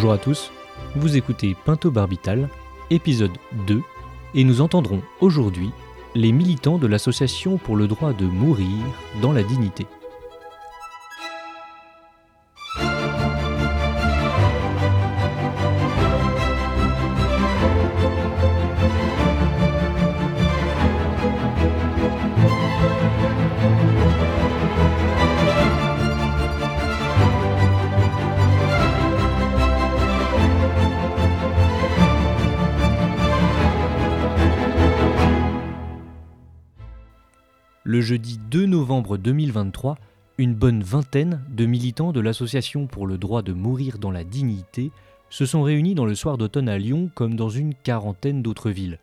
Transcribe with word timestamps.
Bonjour 0.00 0.14
à 0.14 0.18
tous, 0.18 0.50
vous 0.96 1.18
écoutez 1.18 1.54
Pinto 1.66 1.90
Barbital, 1.90 2.48
épisode 2.88 3.36
2, 3.66 3.82
et 4.34 4.44
nous 4.44 4.62
entendrons 4.62 5.02
aujourd'hui 5.20 5.72
les 6.14 6.32
militants 6.32 6.78
de 6.78 6.86
l'association 6.86 7.58
pour 7.58 7.76
le 7.76 7.86
droit 7.86 8.14
de 8.14 8.24
mourir 8.24 8.78
dans 9.20 9.32
la 9.32 9.42
dignité. 9.42 9.86
Le 37.90 38.00
jeudi 38.00 38.38
2 38.52 38.66
novembre 38.66 39.16
2023, 39.16 39.98
une 40.38 40.54
bonne 40.54 40.80
vingtaine 40.80 41.44
de 41.50 41.66
militants 41.66 42.12
de 42.12 42.20
l'Association 42.20 42.86
pour 42.86 43.04
le 43.04 43.18
droit 43.18 43.42
de 43.42 43.52
mourir 43.52 43.98
dans 43.98 44.12
la 44.12 44.22
dignité 44.22 44.92
se 45.28 45.44
sont 45.44 45.64
réunis 45.64 45.96
dans 45.96 46.06
le 46.06 46.14
soir 46.14 46.38
d'automne 46.38 46.68
à 46.68 46.78
Lyon 46.78 47.10
comme 47.16 47.34
dans 47.34 47.48
une 47.48 47.74
quarantaine 47.74 48.42
d'autres 48.42 48.70
villes. 48.70 49.00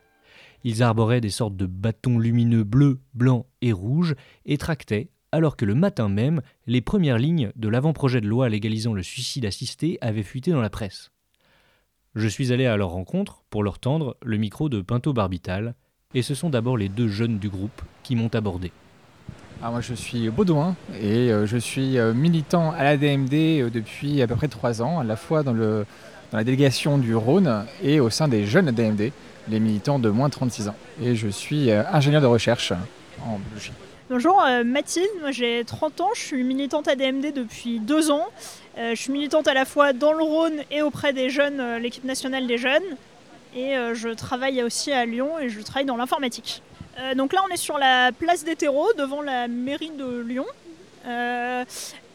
Ils 0.64 0.84
arboraient 0.84 1.20
des 1.20 1.32
sortes 1.32 1.58
de 1.58 1.66
bâtons 1.66 2.18
lumineux 2.18 2.64
bleus, 2.64 3.02
blancs 3.14 3.46
et 3.62 3.74
rouges 3.74 4.16
et 4.46 4.58
tractaient, 4.58 5.10
alors 5.34 5.58
que 5.58 5.66
le 5.66 5.76
matin 5.76 6.08
même, 6.08 6.42
les 6.66 6.80
premières 6.80 7.18
lignes 7.18 7.52
de 7.58 7.68
l'avant-projet 7.68 8.22
de 8.22 8.28
loi 8.30 8.48
légalisant 8.48 8.94
le 8.94 9.04
suicide 9.04 9.44
assisté 9.44 9.98
avaient 10.00 10.24
fuité 10.24 10.52
dans 10.52 10.62
la 10.62 10.70
presse. 10.70 11.12
Je 12.16 12.30
suis 12.30 12.54
allé 12.54 12.66
à 12.66 12.78
leur 12.78 12.92
rencontre 12.92 13.44
pour 13.50 13.64
leur 13.64 13.80
tendre 13.80 14.16
le 14.24 14.38
micro 14.38 14.70
de 14.70 14.80
Pinto 14.80 15.12
Barbital, 15.12 15.76
et 16.14 16.22
ce 16.22 16.36
sont 16.36 16.50
d'abord 16.50 16.78
les 16.78 16.90
deux 16.90 17.10
jeunes 17.10 17.38
du 17.38 17.50
groupe 17.50 17.82
qui 18.04 18.16
m'ont 18.16 18.34
abordé. 18.34 18.72
Ah, 19.62 19.72
moi 19.72 19.82
je 19.82 19.94
suis 19.94 20.30
Baudouin 20.30 20.76
et 21.02 21.32
euh, 21.32 21.46
je 21.46 21.58
suis 21.58 21.98
euh, 21.98 22.14
militant 22.14 22.72
à 22.72 22.84
l'ADMD 22.84 23.34
euh, 23.34 23.70
depuis 23.70 24.22
à 24.22 24.28
peu 24.28 24.36
près 24.36 24.48
trois 24.48 24.82
ans, 24.82 25.00
à 25.00 25.04
la 25.04 25.16
fois 25.16 25.44
dans, 25.44 25.52
le, 25.52 25.86
dans 26.32 26.38
la 26.38 26.44
délégation 26.44 26.98
du 26.98 27.16
Rhône 27.16 27.66
et 27.84 28.00
au 28.00 28.10
sein 28.10 28.28
des 28.28 28.46
jeunes 28.46 28.70
ADMD, 28.70 29.12
les 29.50 29.60
militants 29.60 30.00
de 30.00 30.10
moins 30.10 30.28
de 30.28 30.34
36 30.34 30.70
ans. 30.70 30.76
Et 31.02 31.16
je 31.16 31.28
suis 31.28 31.72
ingénieur 31.72 32.22
de 32.22 32.28
recherche 32.28 32.72
en 33.26 33.40
biologie. 33.40 33.72
Bonjour, 34.10 34.42
Mathilde, 34.64 35.10
moi 35.20 35.32
j'ai 35.32 35.64
30 35.66 36.02
ans, 36.02 36.10
je 36.16 36.22
suis 36.22 36.44
militante 36.44 36.88
ADMD 36.88 37.34
depuis 37.34 37.80
deux 37.80 38.10
ans. 38.12 38.28
je 38.78 38.96
suis 38.96 39.12
militante 39.12 39.48
à 39.48 39.54
la 39.54 39.66
fois 39.66 39.92
dans 39.92 40.14
le 40.14 40.24
Rhône 40.24 40.62
et 40.72 40.82
auprès 40.82 41.14
des 41.14 41.30
jeunes, 41.30 41.78
l'équipe 41.82 42.06
nationale 42.06 42.48
des 42.48 42.58
jeunes. 42.58 42.84
Et 43.58 43.76
je 43.96 44.10
travaille 44.10 44.62
aussi 44.62 44.92
à 44.92 45.06
Lyon 45.06 45.40
et 45.40 45.50
je 45.50 45.60
travaille 45.62 45.86
dans 45.86 45.98
l'informatique. 45.98 46.62
Euh, 47.00 47.14
donc 47.14 47.34
là, 47.34 47.42
on 47.48 47.54
est 47.54 47.58
sur 47.58 47.78
la 47.78 48.12
place 48.12 48.44
des 48.44 48.56
terreaux, 48.56 48.92
devant 48.98 49.22
la 49.22 49.48
mairie 49.48 49.92
de 49.92 50.20
Lyon. 50.22 50.46
Euh, 51.08 51.64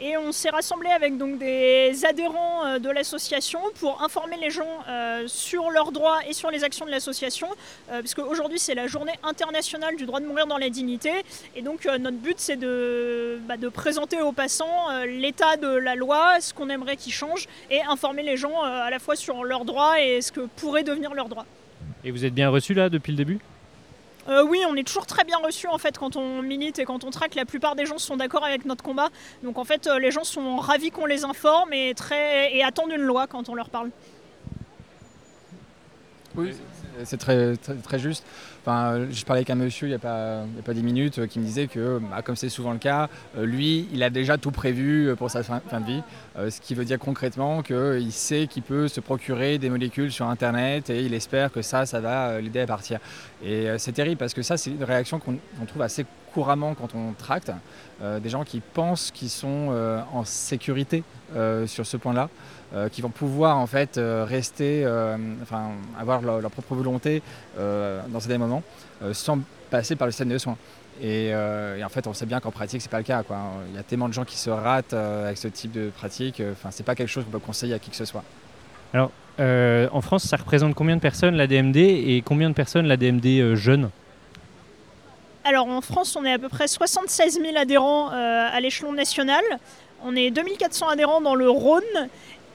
et 0.01 0.17
on 0.17 0.33
s'est 0.33 0.51
rassemblé 0.51 0.91
avec 0.91 1.17
donc 1.17 1.39
des 1.39 2.05
adhérents 2.05 2.67
euh, 2.67 2.79
de 2.79 2.91
l'association 2.91 3.61
pour 3.81 4.03
informer 4.03 4.37
les 4.37 4.51
gens 4.51 4.63
sur 5.27 5.71
leurs 5.71 5.93
droits 5.93 6.19
et 6.29 6.33
sur 6.33 6.51
les 6.51 6.65
actions 6.65 6.85
de 6.85 6.91
l'association, 6.91 7.49
puisque 8.01 8.19
aujourd'hui 8.19 8.59
c'est 8.59 8.75
la 8.75 8.87
journée 8.87 9.13
internationale 9.23 9.97
du 9.97 10.07
droit 10.07 10.21
de 10.21 10.27
mourir 10.27 10.47
dans 10.47 10.59
la 10.59 10.69
dignité. 10.69 11.11
Et 11.55 11.63
donc 11.63 11.85
notre 11.85 12.17
but 12.17 12.39
c'est 12.39 12.57
de, 12.57 13.39
bah, 13.47 13.57
de, 13.57 13.69
présenter 13.69 14.21
aux 14.21 14.33
passants 14.33 15.05
l'état 15.05 15.57
de 15.57 15.69
la 15.69 15.95
loi, 15.95 16.41
ce 16.41 16.53
qu'on 16.53 16.69
aimerait 16.69 16.97
qu'il 16.97 17.13
change, 17.13 17.49
et 17.71 17.83
informer 17.83 18.23
les 18.23 18.37
gens 18.37 18.63
à 18.63 18.91
la 18.91 18.99
fois 18.99 19.17
sur 19.17 19.45
leurs 19.45 19.65
droits 19.65 20.01
et 20.01 20.21
ce 20.21 20.33
que 20.33 20.41
pourrait 20.57 20.85
devenir 20.85 21.15
leurs 21.15 21.29
droits. 21.29 21.47
Et 22.05 22.11
vous 22.11 22.25
êtes 22.25 22.35
bien 22.35 22.49
reçu 22.49 22.75
là 22.75 22.89
depuis 22.89 23.13
le 23.13 23.19
début? 23.19 23.39
Euh, 24.29 24.45
oui, 24.45 24.61
on 24.69 24.77
est 24.77 24.87
toujours 24.87 25.07
très 25.07 25.25
bien 25.25 25.39
reçu 25.39 25.67
en 25.67 25.79
fait 25.79 25.99
quand 25.99 26.17
on 26.17 26.43
milite 26.43 26.79
et 26.79 26.85
quand 26.85 27.05
on 27.05 27.11
traque. 27.11 27.35
La 27.35 27.45
plupart 27.45 27.75
des 27.75 27.87
gens 27.87 27.99
sont 27.99 28.17
d'accord 28.17 28.45
avec 28.45 28.65
notre 28.65 28.85
combat. 28.85 29.09
Donc 29.43 29.59
en 29.59 29.65
fait, 29.65 29.87
euh, 29.87 29.99
les 29.99 30.11
gens 30.11 30.25
sont 30.25 30.57
ravis 30.57 30.91
qu'on 30.91 31.07
les 31.07 31.25
informe 31.25 31.73
et, 31.73 31.95
très, 31.95 32.55
et 32.55 32.63
attendent 32.63 32.93
une 32.93 33.03
loi 33.03 33.27
quand 33.27 33.49
on 33.49 33.55
leur 33.55 33.69
parle. 33.69 33.91
Oui, 36.35 36.55
c'est 37.05 37.17
très, 37.17 37.57
juste. 37.99 38.25
Enfin, 38.65 39.07
je 39.11 39.25
parlais 39.25 39.41
avec 39.41 39.51
un 39.51 39.57
monsieur 39.57 39.89
il 39.89 39.91
n'y 39.91 39.97
a, 39.97 39.99
pas, 39.99 40.43
a 40.43 40.63
pas 40.65 40.75
10 40.75 40.83
minutes 40.83 41.19
euh, 41.19 41.27
qui 41.27 41.41
me 41.41 41.45
disait 41.45 41.67
que, 41.67 41.99
bah, 41.99 42.23
comme 42.23 42.37
c'est 42.37 42.49
souvent 42.49 42.73
le 42.73 42.79
cas, 42.79 43.09
euh, 43.37 43.45
lui, 43.45 43.89
il 43.93 44.03
a 44.03 44.11
déjà 44.11 44.39
tout 44.39 44.53
prévu 44.53 45.09
euh, 45.09 45.17
pour 45.17 45.31
sa 45.31 45.43
fin, 45.43 45.61
de 45.81 45.85
vie. 45.85 46.03
ce 46.37 46.61
qui 46.61 46.75
veut 46.75 46.85
dire 46.85 46.99
concrètement 46.99 47.63
qu'il 47.63 48.13
sait 48.13 48.47
qu'il 48.47 48.63
peut 48.63 48.89
se 48.89 49.01
procurer 49.01 49.59
des 49.59 49.69
molécules 49.69 50.13
sur 50.13 50.29
Internet 50.29 50.91
et 50.91 51.03
il 51.03 51.15
espère 51.15 51.51
que 51.51 51.63
ça, 51.63 51.87
ça 51.87 52.01
va 52.01 52.41
l'aider 52.41 52.61
à 52.61 52.67
partir. 52.67 53.01
Et 53.45 53.67
c'est 53.79 53.93
terrible 53.93 54.19
parce 54.19 54.35
que 54.35 54.43
ça, 54.43 54.57
c'est 54.57 54.71
une 54.71 54.85
réaction 54.85 55.19
qu'on 55.19 55.39
trouve 55.67 55.83
assez 55.83 56.07
couramment 56.33 56.75
quand 56.75 56.95
on 56.95 57.13
tracte. 57.13 57.53
des 58.01 58.29
gens 58.29 58.45
qui 58.45 58.61
pensent 58.61 59.11
qu'ils 59.11 59.31
sont 59.31 59.73
en 60.13 60.25
sécurité 60.25 61.05
sur 61.67 61.87
ce 61.87 61.97
point-là. 61.97 62.29
Euh, 62.75 62.89
qui 62.89 63.03
vont 63.03 63.11
pouvoir 63.11 63.59
en 63.59 63.67
fait 63.67 63.99
euh, 63.99 64.25
rester, 64.27 64.83
euh, 64.83 65.19
enfin 65.43 65.73
avoir 66.01 66.23
leur, 66.23 66.51
propre 66.51 66.75
volonté 66.75 67.23
dans 67.59 68.21
ces 68.21 68.39
moments 68.39 68.63
sans 69.13 69.41
passer 69.71 69.95
par 69.95 70.07
le 70.07 70.13
système 70.13 70.31
de 70.31 70.39
soins. 70.39 70.57
Et, 71.03 71.33
en 71.35 71.89
fait, 71.89 72.07
on 72.07 72.15
sait 72.15 72.27
bien 72.27 72.41
qu'en 72.41 72.51
pratique, 72.51 72.81
c'est 72.81 72.91
pas 72.91 72.99
le 72.99 73.05
cas. 73.05 73.23
Il 73.69 73.77
y 73.77 73.79
a 73.79 73.83
tellement 73.83 74.09
de 74.09 74.15
gens 74.15 74.25
qui 74.25 74.37
se 74.37 74.49
ratent 74.49 74.95
avec 74.95 75.37
ce 75.37 75.49
type 75.49 75.73
de 75.73 75.91
pratique. 75.91 76.43
Enfin, 76.53 76.71
c'est 76.71 76.83
pas 76.83 76.95
quelque 76.95 77.09
chose 77.09 77.25
qu'on 77.25 77.31
peut 77.31 77.39
conseiller 77.39 77.75
à 77.75 77.79
qui 77.79 77.91
que 77.91 77.97
ce 77.97 78.05
soit. 78.05 78.23
Alors, 78.95 79.11
en 79.39 80.01
France, 80.01 80.25
ça 80.25 80.37
représente 80.37 80.75
combien 80.75 80.97
de 80.97 81.01
personnes 81.01 81.35
la 81.35 81.47
DMD 81.47 81.77
et 81.77 82.23
combien 82.25 82.49
de 82.49 82.55
personnes 82.55 82.87
la 82.87 82.97
DMD 82.97 83.55
jeune 83.55 83.91
alors 85.45 85.67
en 85.67 85.81
France, 85.81 86.17
on 86.17 86.25
est 86.25 86.33
à 86.33 86.39
peu 86.39 86.49
près 86.49 86.69
76 86.69 87.41
000 87.41 87.57
adhérents 87.57 88.09
à 88.11 88.61
l'échelon 88.61 88.93
national. 88.93 89.43
On 90.05 90.15
est 90.17 90.31
2400 90.31 90.89
adhérents 90.89 91.21
dans 91.21 91.35
le 91.35 91.49
Rhône 91.51 92.09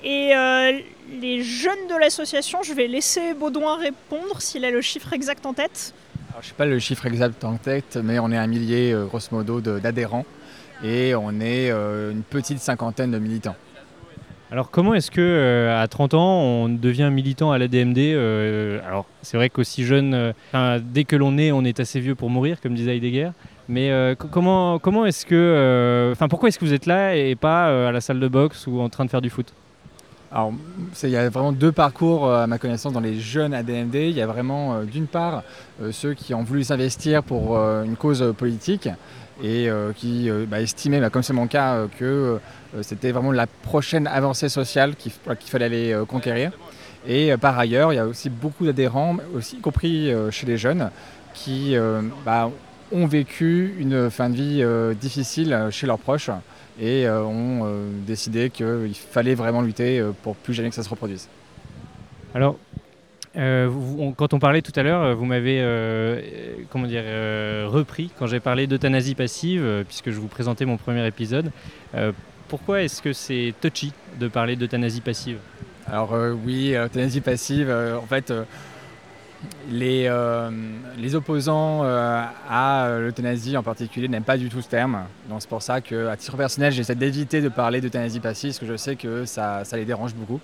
et 0.04 0.36
euh, 0.36 0.80
les 1.22 1.44
jeunes 1.44 1.88
de 1.90 2.00
l'association, 2.00 2.62
je 2.62 2.74
vais 2.74 2.88
laisser 2.88 3.34
Baudouin 3.34 3.78
répondre 3.78 4.42
s'il 4.42 4.64
a 4.66 4.72
le 4.72 4.82
chiffre 4.82 5.12
exact 5.14 5.46
en 5.46 5.54
tête. 5.54 5.94
Je 6.42 6.48
n'ai 6.48 6.54
pas 6.56 6.66
le 6.66 6.78
chiffre 6.78 7.06
exact 7.08 7.44
en 7.44 7.58
tête, 7.58 7.98
mais 8.04 8.20
on 8.20 8.32
est 8.32 8.38
un 8.38 8.46
millier, 8.46 8.94
euh, 8.94 9.06
grosso 9.06 9.30
modo, 9.32 9.60
d'adhérents. 9.60 10.26
Et 10.84 11.16
on 11.16 11.40
est 11.40 11.72
euh, 11.72 12.12
une 12.12 12.22
petite 12.22 12.60
cinquantaine 12.60 13.10
de 13.10 13.18
militants. 13.18 13.56
Alors 14.52 14.72
comment 14.72 14.94
est-ce 14.94 15.12
que 15.12 15.70
à 15.70 15.88
30 15.88 16.14
ans 16.14 16.40
on 16.42 16.70
devient 16.70 17.10
militant 17.12 17.52
à 17.52 17.58
la 17.58 17.68
DMD 17.68 18.00
Alors 18.88 19.06
c'est 19.22 19.36
vrai 19.36 19.50
qu'aussi 19.50 19.84
jeune, 19.84 20.34
dès 20.82 21.04
que 21.04 21.16
l'on 21.16 21.38
est, 21.38 21.52
on 21.52 21.64
est 21.66 21.80
assez 21.80 22.00
vieux 22.00 22.16
pour 22.16 22.30
mourir, 22.30 22.62
comme 22.62 22.74
disait 22.74 22.96
Heidegger. 22.96 23.32
Mais 23.68 24.16
comment, 24.32 24.80
comment 24.80 25.06
est-ce 25.06 25.26
que, 25.26 26.14
pourquoi 26.30 26.48
est-ce 26.48 26.60
que 26.60 26.66
vous 26.66 26.74
êtes 26.74 26.86
là 26.86 27.16
et 27.16 27.36
pas 27.36 27.90
à 27.90 27.92
la 27.92 28.00
salle 28.00 28.22
de 28.22 28.28
boxe 28.30 28.68
ou 28.68 28.80
en 28.80 28.88
train 28.88 29.04
de 29.04 29.10
faire 29.10 29.22
du 29.22 29.30
foot? 29.30 29.54
Alors, 30.32 30.52
il 31.04 31.10
y 31.10 31.16
a 31.16 31.30
vraiment 31.30 31.54
deux 31.54 31.72
parcours 31.72 32.28
euh, 32.28 32.44
à 32.44 32.48
ma 32.48 32.58
connaissance 32.58 32.92
dans 32.92 33.00
les 33.00 33.18
jeunes 33.18 33.54
ADMD. 33.54 33.96
Il 33.96 34.12
y 34.12 34.22
a 34.22 34.28
vraiment, 34.28 34.76
euh, 34.76 34.84
d'une 34.84 35.08
part, 35.08 35.44
euh, 35.82 35.94
ceux 35.94 36.14
qui 36.14 36.34
ont 36.34 36.44
voulu 36.44 36.66
s'investir 36.66 37.24
pour 37.24 37.58
une 37.58 37.96
cause 37.96 38.34
politique 38.38 38.90
et 39.44 39.70
qui 39.96 40.30
bah, 40.48 40.62
estimaient, 40.62 41.00
bah, 41.00 41.10
comme 41.10 41.24
c'est 41.24 41.34
mon 41.34 41.48
cas, 41.48 41.88
que 42.00 42.40
c'était 42.82 43.12
vraiment 43.12 43.32
la 43.32 43.48
prochaine 43.48 44.08
avancée 44.08 44.50
sociale 44.50 44.96
qu'il 44.96 45.12
fallait 45.50 45.66
aller 45.66 46.04
conquérir. 46.08 46.52
Et 47.08 47.36
par 47.38 47.58
ailleurs, 47.58 47.94
il 47.94 47.98
y 47.98 48.00
a 48.00 48.06
aussi 48.06 48.30
beaucoup 48.30 48.66
d'adhérents, 48.66 49.18
y 49.54 49.60
compris 49.60 50.12
chez 50.32 50.48
les 50.48 50.58
jeunes, 50.58 50.90
qui 51.34 51.76
bah, 52.26 52.50
ont 52.92 53.06
vécu 53.06 53.76
une 53.80 54.10
fin 54.10 54.30
de 54.30 54.36
vie 54.36 54.96
difficile 55.00 55.68
chez 55.72 55.86
leurs 55.88 56.00
proches 56.00 56.32
et 56.80 57.08
euh, 57.08 57.24
ont 57.24 57.62
euh, 57.66 57.90
décidé 58.06 58.50
qu'il 58.50 58.94
fallait 58.94 59.36
vraiment 59.36 59.62
lutter 59.62 60.00
euh, 60.00 60.12
pour 60.24 60.36
plus 60.36 60.54
jamais 60.54 60.70
que 60.70 60.76
ça 60.76 60.84
se 60.84 60.90
reproduise. 60.90 61.28
Alors, 62.36 62.58
quand 63.38 64.34
on 64.34 64.40
parlait 64.40 64.62
tout 64.62 64.72
à 64.76 64.84
l'heure, 64.84 65.16
vous 65.16 65.26
m'avez 65.26 65.64
comment 66.72 66.88
dire 66.88 67.04
repris 67.70 68.12
quand 68.18 68.26
j'ai 68.28 68.40
parlé 68.40 68.66
d'euthanasie 68.68 69.16
passive, 69.16 69.84
puisque 69.88 70.10
je 70.10 70.20
vous 70.20 70.28
présentais 70.28 70.66
mon 70.66 70.78
premier 70.78 71.06
épisode. 71.06 71.52
pourquoi 72.48 72.82
est-ce 72.82 73.02
que 73.02 73.14
c'est 73.14 73.54
touchy 73.62 73.94
de 74.20 74.28
parler 74.28 74.56
d'euthanasie 74.56 75.02
passive? 75.02 75.38
Alors 75.86 76.16
oui, 76.46 76.76
euthanasie 76.76 77.22
passive, 77.22 77.70
en 77.72 78.06
fait 78.08 78.34
les, 79.70 80.06
euh, 80.08 80.50
les 80.98 81.16
opposants 81.16 81.84
euh, 81.84 82.24
à 82.50 82.90
l'euthanasie 83.00 83.58
en 83.58 83.64
particulier 83.64 84.08
n'aiment 84.08 84.24
pas 84.24 84.38
du 84.38 84.50
tout 84.50 84.62
ce 84.62 84.70
terme. 84.70 85.04
Donc 85.30 85.42
c'est 85.42 85.50
pour 85.50 85.62
ça 85.62 85.82
qu'à 85.82 86.16
titre 86.18 86.38
personnel, 86.38 86.72
j'essaie 86.72 86.96
d'éviter 86.96 87.42
de 87.42 87.50
parler 87.50 87.82
d'euthanasie 87.82 88.20
passive 88.20 88.52
parce 88.52 88.60
que 88.60 88.66
je 88.66 88.78
sais 88.78 88.96
que 88.96 89.26
ça, 89.26 89.64
les 89.74 89.86
dérange 89.86 90.16
beaucoup. 90.16 90.40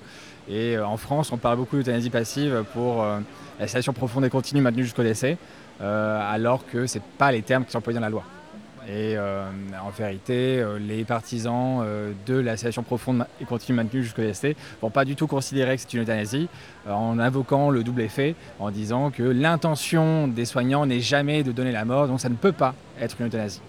Et 0.49 0.75
euh, 0.75 0.85
en 0.85 0.97
France, 0.97 1.31
on 1.31 1.37
parle 1.37 1.57
beaucoup 1.57 1.77
d'euthanasie 1.77 2.09
passive 2.09 2.63
pour 2.73 3.05
la 3.59 3.67
sédation 3.67 3.93
profonde 3.93 4.25
et 4.25 4.29
continue 4.29 4.61
maintenue 4.61 4.83
jusqu'au 4.83 5.03
décès, 5.03 5.37
alors 5.79 6.65
que 6.65 6.85
ce 6.87 6.99
pas 7.17 7.31
les 7.31 7.41
termes 7.41 7.65
qui 7.65 7.71
sont 7.71 7.77
employés 7.77 7.95
dans 7.95 8.05
la 8.05 8.09
loi. 8.09 8.23
Et 8.89 9.17
en 9.17 9.89
vérité, 9.97 10.63
les 10.79 11.03
partisans 11.03 11.85
de 12.25 12.35
la 12.35 12.57
sédation 12.57 12.83
profonde 12.83 13.25
et 13.39 13.45
continue 13.45 13.75
maintenue 13.75 14.03
jusqu'au 14.03 14.21
DST 14.21 14.43
ne 14.43 14.53
vont 14.81 14.89
pas 14.89 15.05
du 15.05 15.15
tout 15.15 15.27
considérer 15.27 15.75
que 15.75 15.81
c'est 15.81 15.93
une 15.93 16.01
euthanasie 16.01 16.49
en 16.87 17.17
invoquant 17.19 17.69
le 17.69 17.83
double 17.83 18.01
effet, 18.01 18.35
en 18.59 18.71
disant 18.71 19.11
que 19.11 19.23
l'intention 19.23 20.27
des 20.27 20.45
soignants 20.45 20.85
n'est 20.85 20.99
jamais 20.99 21.43
de 21.43 21.51
donner 21.51 21.71
la 21.71 21.85
mort, 21.85 22.07
donc 22.07 22.19
ça 22.19 22.29
ne 22.29 22.35
peut 22.35 22.51
pas 22.51 22.75
être 22.99 23.15
une 23.19 23.27
euthanasie. 23.27 23.61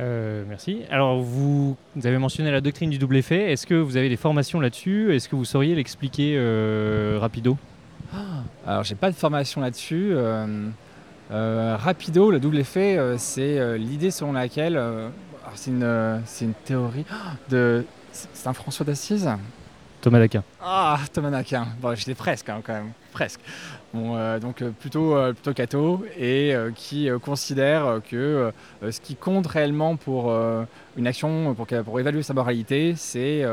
Euh, 0.00 0.44
merci. 0.48 0.82
Alors, 0.90 1.20
vous, 1.20 1.76
avez 2.02 2.18
mentionné 2.18 2.50
la 2.50 2.60
doctrine 2.60 2.90
du 2.90 2.98
double 2.98 3.16
effet. 3.16 3.52
Est-ce 3.52 3.66
que 3.66 3.74
vous 3.74 3.96
avez 3.96 4.08
des 4.08 4.16
formations 4.16 4.60
là-dessus? 4.60 5.14
Est-ce 5.14 5.28
que 5.28 5.36
vous 5.36 5.44
sauriez 5.44 5.74
l'expliquer 5.74 6.34
euh, 6.36 7.18
rapido? 7.20 7.56
Ah, 8.12 8.42
Alors, 8.66 8.84
j'ai 8.84 8.96
pas 8.96 9.10
de 9.10 9.16
formation 9.16 9.60
là-dessus. 9.60 10.10
Euh, 10.12 10.68
rapido, 11.76 12.30
le 12.30 12.38
double 12.38 12.58
effet, 12.58 12.98
c'est 13.18 13.78
l'idée 13.78 14.10
selon 14.10 14.32
laquelle. 14.32 14.80
c'est 15.54 15.70
une, 15.70 16.22
une, 16.40 16.54
théorie 16.64 17.04
de 17.48 17.84
Saint 18.12 18.52
François 18.52 18.86
d'Assise 18.86 19.28
Thomas 20.00 20.18
d'Aquin. 20.18 20.44
Ah, 20.60 21.00
Thomas 21.14 21.30
d'Aquin. 21.30 21.66
Bon, 21.80 21.94
j'étais 21.94 22.14
presque 22.14 22.50
hein, 22.50 22.60
quand 22.62 22.74
même, 22.74 22.92
presque. 23.10 23.40
Euh, 23.96 24.38
donc 24.38 24.60
euh, 24.60 24.70
plutôt, 24.70 25.16
euh, 25.16 25.32
plutôt 25.32 25.52
catho 25.54 26.04
et 26.18 26.54
qui 26.74 27.08
considère 27.22 28.00
que 28.08 28.52
ce 28.82 29.00
qui 29.00 29.16
compte 29.16 29.46
réellement 29.46 29.96
pour 29.96 30.32
une 30.96 31.06
action, 31.06 31.54
pour, 31.54 31.66
pour, 31.66 32.00
évaluer 32.00 32.22
sa 32.22 32.34
moralité, 32.34 32.94
c'est 32.96 33.44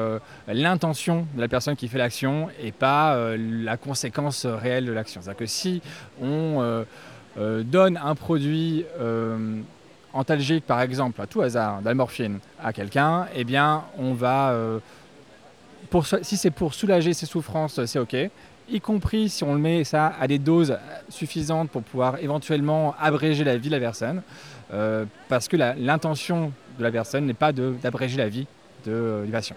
l'intention 0.47 1.25
de 1.35 1.41
la 1.41 1.47
personne 1.47 1.75
qui 1.75 1.87
fait 1.87 1.97
l'action 1.97 2.49
et 2.61 2.71
pas 2.71 3.35
la 3.37 3.77
conséquence 3.77 4.45
réelle 4.45 4.85
de 4.85 4.91
l'action. 4.91 5.21
C'est-à-dire 5.21 5.39
que 5.39 5.45
si 5.45 5.81
on 6.21 6.83
donne 7.37 7.97
un 7.97 8.15
produit 8.15 8.85
antalgique, 10.13 10.65
par 10.65 10.81
exemple, 10.81 11.21
à 11.21 11.27
tout 11.27 11.41
hasard, 11.41 11.81
d'almorphine 11.81 12.39
à 12.61 12.73
quelqu'un, 12.73 13.27
eh 13.35 13.43
bien, 13.43 13.83
on 13.97 14.13
va 14.13 14.53
pour, 15.89 16.05
si 16.05 16.37
c'est 16.37 16.51
pour 16.51 16.73
soulager 16.73 17.13
ses 17.13 17.25
souffrances, 17.25 17.83
c'est 17.85 17.99
OK 17.99 18.15
y 18.71 18.81
compris 18.81 19.29
si 19.29 19.43
on 19.43 19.53
le 19.53 19.59
met 19.59 19.83
ça 19.83 20.13
à 20.19 20.27
des 20.27 20.39
doses 20.39 20.77
suffisantes 21.09 21.69
pour 21.69 21.83
pouvoir 21.83 22.17
éventuellement 22.21 22.95
abréger 22.99 23.43
la 23.43 23.57
vie 23.57 23.69
de 23.69 23.75
la 23.75 23.79
personne, 23.79 24.21
euh, 24.73 25.05
parce 25.29 25.47
que 25.47 25.57
l'intention 25.57 26.51
de 26.77 26.83
la 26.83 26.91
personne 26.91 27.25
n'est 27.25 27.33
pas 27.33 27.51
d'abréger 27.51 28.17
la 28.17 28.29
vie 28.29 28.47
de, 28.85 28.91
euh, 28.91 29.25
du 29.25 29.31
patient. 29.31 29.55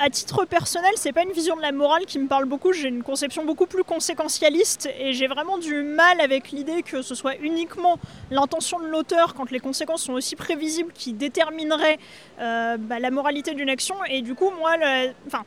À 0.00 0.10
titre 0.10 0.44
personnel, 0.44 0.92
c'est 0.96 1.12
pas 1.12 1.22
une 1.22 1.32
vision 1.32 1.56
de 1.56 1.62
la 1.62 1.72
morale 1.72 2.04
qui 2.06 2.18
me 2.18 2.26
parle 2.26 2.46
beaucoup. 2.46 2.72
J'ai 2.72 2.88
une 2.88 3.02
conception 3.02 3.44
beaucoup 3.44 3.66
plus 3.66 3.84
conséquentialiste 3.84 4.88
et 4.98 5.12
j'ai 5.12 5.26
vraiment 5.26 5.58
du 5.58 5.82
mal 5.82 6.20
avec 6.20 6.50
l'idée 6.50 6.82
que 6.82 7.02
ce 7.02 7.14
soit 7.14 7.36
uniquement 7.36 7.98
l'intention 8.30 8.80
de 8.80 8.86
l'auteur, 8.86 9.34
quand 9.34 9.50
les 9.50 9.60
conséquences 9.60 10.02
sont 10.04 10.14
aussi 10.14 10.36
prévisibles, 10.36 10.92
qui 10.92 11.12
déterminerait 11.12 11.98
euh, 12.40 12.76
bah, 12.78 12.98
la 12.98 13.10
moralité 13.10 13.54
d'une 13.54 13.68
action. 13.68 13.96
Et 14.08 14.22
du 14.22 14.34
coup, 14.34 14.50
moi, 14.58 14.76
enfin 15.26 15.44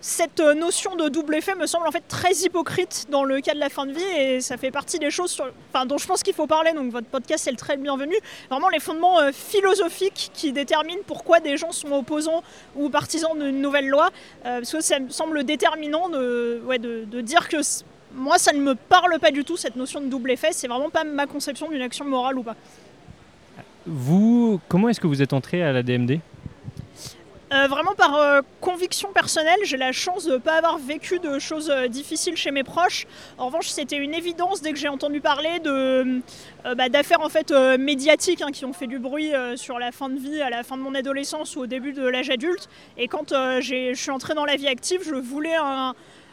cette 0.00 0.40
notion 0.40 0.94
de 0.94 1.08
double 1.08 1.34
effet 1.34 1.56
me 1.56 1.66
semble 1.66 1.88
en 1.88 1.90
fait 1.90 2.04
très 2.06 2.32
hypocrite 2.32 3.06
dans 3.10 3.24
le 3.24 3.40
cas 3.40 3.54
de 3.54 3.58
la 3.58 3.68
fin 3.68 3.84
de 3.84 3.92
vie 3.92 4.18
et 4.18 4.40
ça 4.40 4.56
fait 4.56 4.70
partie 4.70 4.98
des 4.98 5.10
choses 5.10 5.40
dont 5.86 5.98
je 5.98 6.06
pense 6.06 6.22
qu'il 6.22 6.34
faut 6.34 6.46
parler. 6.46 6.72
Donc 6.72 6.92
votre 6.92 7.08
podcast 7.08 7.48
est 7.48 7.50
le 7.50 7.56
très 7.56 7.76
bienvenu. 7.76 8.14
Vraiment 8.48 8.68
les 8.68 8.78
fondements 8.78 9.18
euh, 9.18 9.30
philosophiques 9.32 10.30
qui 10.34 10.52
déterminent 10.52 11.02
pourquoi 11.06 11.40
des 11.40 11.56
gens 11.56 11.72
sont 11.72 11.90
opposants 11.92 12.42
ou 12.76 12.90
partisans 12.90 13.36
d'une 13.36 13.60
nouvelle 13.60 13.88
loi. 13.88 14.10
Euh, 14.46 14.60
parce 14.60 14.72
que 14.72 14.80
ça 14.80 15.00
me 15.00 15.10
semble 15.10 15.42
déterminant 15.42 16.08
de, 16.08 16.62
de, 16.78 17.20
dire 17.20 17.48
que 17.48 17.56
moi 18.14 18.38
ça 18.38 18.52
ne 18.52 18.60
me 18.60 18.74
parle 18.76 19.18
pas 19.18 19.32
du 19.32 19.44
tout 19.44 19.56
cette 19.56 19.74
notion 19.74 20.00
de 20.00 20.06
double 20.06 20.30
effet. 20.30 20.50
C'est 20.52 20.68
vraiment 20.68 20.90
pas 20.90 21.02
ma 21.02 21.26
conception 21.26 21.68
d'une 21.68 21.82
action 21.82 22.04
morale 22.04 22.38
ou 22.38 22.44
pas. 22.44 22.54
Vous, 23.84 24.60
comment 24.68 24.88
est-ce 24.90 25.00
que 25.00 25.06
vous 25.06 25.22
êtes 25.22 25.32
entré 25.32 25.62
à 25.62 25.72
la 25.72 25.82
DMD 25.82 26.20
euh, 27.50 27.66
vraiment 27.66 27.94
par 27.94 28.14
euh, 28.16 28.42
conviction 28.60 29.10
personnelle, 29.12 29.58
j'ai 29.64 29.78
la 29.78 29.92
chance 29.92 30.26
de 30.26 30.32
ne 30.32 30.36
pas 30.36 30.56
avoir 30.58 30.76
vécu 30.76 31.18
de 31.18 31.38
choses 31.38 31.70
euh, 31.70 31.88
difficiles 31.88 32.36
chez 32.36 32.50
mes 32.50 32.62
proches. 32.62 33.06
En 33.38 33.46
revanche, 33.46 33.68
c'était 33.68 33.96
une 33.96 34.12
évidence 34.12 34.60
dès 34.60 34.72
que 34.72 34.78
j'ai 34.78 34.88
entendu 34.88 35.22
parler 35.22 35.58
de, 35.60 36.20
bah, 36.76 36.90
d'affaires 36.90 37.22
en 37.22 37.30
fait 37.30 37.50
médiatiques 37.78 38.42
hein, 38.42 38.52
qui 38.52 38.66
ont 38.66 38.74
fait 38.74 38.86
du 38.86 38.98
bruit 38.98 39.32
sur 39.56 39.78
la 39.78 39.92
fin 39.92 40.10
de 40.10 40.18
vie, 40.18 40.42
à 40.42 40.50
la 40.50 40.62
fin 40.62 40.76
de 40.76 40.82
mon 40.82 40.94
adolescence 40.94 41.56
ou 41.56 41.60
au 41.60 41.66
début 41.66 41.92
de 41.92 42.06
l'âge 42.06 42.28
adulte. 42.28 42.68
Et 42.98 43.08
quand 43.08 43.30
je 43.30 43.94
suis 43.94 44.10
entrée 44.10 44.34
dans 44.34 44.44
la 44.44 44.56
vie 44.56 44.68
active, 44.68 45.02
je 45.04 45.14
voulais 45.14 45.56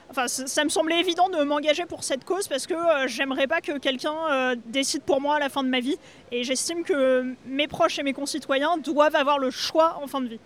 Enfin, 0.07 0.27
ça 0.27 0.63
me 0.63 0.69
semblait 0.69 0.99
évident 0.99 1.29
de 1.29 1.43
m'engager 1.43 1.85
pour 1.85 2.03
cette 2.03 2.25
cause 2.25 2.47
parce 2.47 2.67
que 2.67 2.75
j'aimerais 3.07 3.47
pas 3.47 3.59
que 3.61 3.77
quelqu'un 3.79 4.55
décide 4.67 5.01
pour 5.01 5.21
moi 5.21 5.35
à 5.35 5.39
la 5.39 5.49
fin 5.49 5.63
de 5.63 5.69
ma 5.69 5.79
vie. 5.79 5.97
Et 6.31 6.43
j'estime 6.43 6.83
que 6.83 7.33
mes 7.45 7.67
proches 7.67 7.99
et 7.99 8.03
mes 8.03 8.13
concitoyens 8.13 8.77
doivent 8.77 9.15
avoir 9.15 9.39
le 9.39 9.49
choix 9.49 9.99
en 10.01 10.07
fin 10.07 10.21
de 10.21 10.27
vie. 10.27 10.39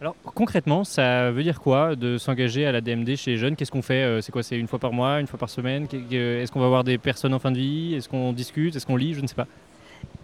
Alors 0.00 0.14
concrètement, 0.22 0.84
ça 0.84 1.30
veut 1.30 1.42
dire 1.42 1.60
quoi 1.60 1.96
de 1.96 2.18
s'engager 2.18 2.66
à 2.66 2.72
la 2.72 2.80
DMD 2.82 3.16
chez 3.16 3.32
les 3.32 3.36
jeunes? 3.38 3.56
Qu'est-ce 3.56 3.70
qu'on 3.72 3.82
fait 3.82 4.02
euh, 4.02 4.20
C'est 4.20 4.30
quoi 4.30 4.42
C'est 4.42 4.58
une 4.58 4.68
fois 4.68 4.78
par 4.78 4.92
mois, 4.92 5.20
une 5.20 5.26
fois 5.26 5.38
par 5.38 5.48
semaine? 5.48 5.86
Est-ce 5.92 6.52
qu'on 6.52 6.60
va 6.60 6.68
voir 6.68 6.84
des 6.84 6.98
personnes 6.98 7.32
en 7.32 7.38
fin 7.38 7.50
de 7.50 7.56
vie? 7.58 7.94
Est-ce 7.94 8.08
qu'on 8.08 8.32
discute? 8.32 8.76
Est-ce 8.76 8.84
qu'on 8.84 8.96
lit? 8.96 9.14
Je 9.14 9.22
ne 9.22 9.26
sais 9.26 9.34
pas. 9.34 9.46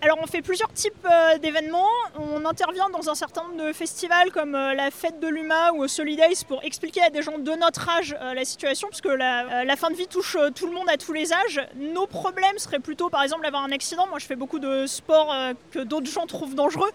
Alors 0.05 0.19
on 0.21 0.27
fait 0.27 0.43
plusieurs 0.43 0.73
types 0.73 1.07
euh, 1.09 1.39
d'événements. 1.39 1.87
On 2.19 2.45
intervient 2.45 2.91
dans 2.91 3.09
un 3.09 3.15
certain 3.15 3.45
nombre 3.45 3.69
de 3.69 3.73
festivals 3.73 4.33
comme 4.33 4.57
euh, 4.57 4.75
la 4.75 4.91
fête 4.91 5.21
de 5.21 5.29
l'UMA 5.29 5.75
ou 5.75 5.87
Solidays 5.87 6.45
pour 6.49 6.61
expliquer 6.65 7.03
à 7.03 7.11
des 7.11 7.23
gens 7.23 7.39
de 7.39 7.53
notre 7.53 7.89
âge 7.89 8.17
euh, 8.21 8.35
la 8.35 8.45
situation, 8.45 8.89
parce 8.89 9.01
que 9.01 9.09
la, 9.09 9.77
fin 9.77 9.91
de 9.91 9.95
vie 9.95 10.09
touche 10.09 10.37
tout 10.57 10.67
le 10.67 10.73
monde 10.73 10.89
à 10.91 10.97
tous 10.97 11.13
les 11.13 11.33
âges. 11.33 11.61
Nos 11.77 12.09
problèmes 12.09 12.59
seraient 12.59 12.81
plutôt 12.81 13.11
par 13.11 13.23
exemple 13.23 13.45
d'avoir 13.45 13.63
un 13.63 13.71
accident. 13.71 14.09
Moi 14.09 14.19
je 14.19 14.27
fais 14.27 14.35
beaucoup 14.35 14.59
de 14.59 14.87
sport 14.87 15.33
que 15.71 15.79
d'autres 15.79 16.11
gens 16.11 16.27
trouvent 16.27 16.55
dangereux. 16.55 16.91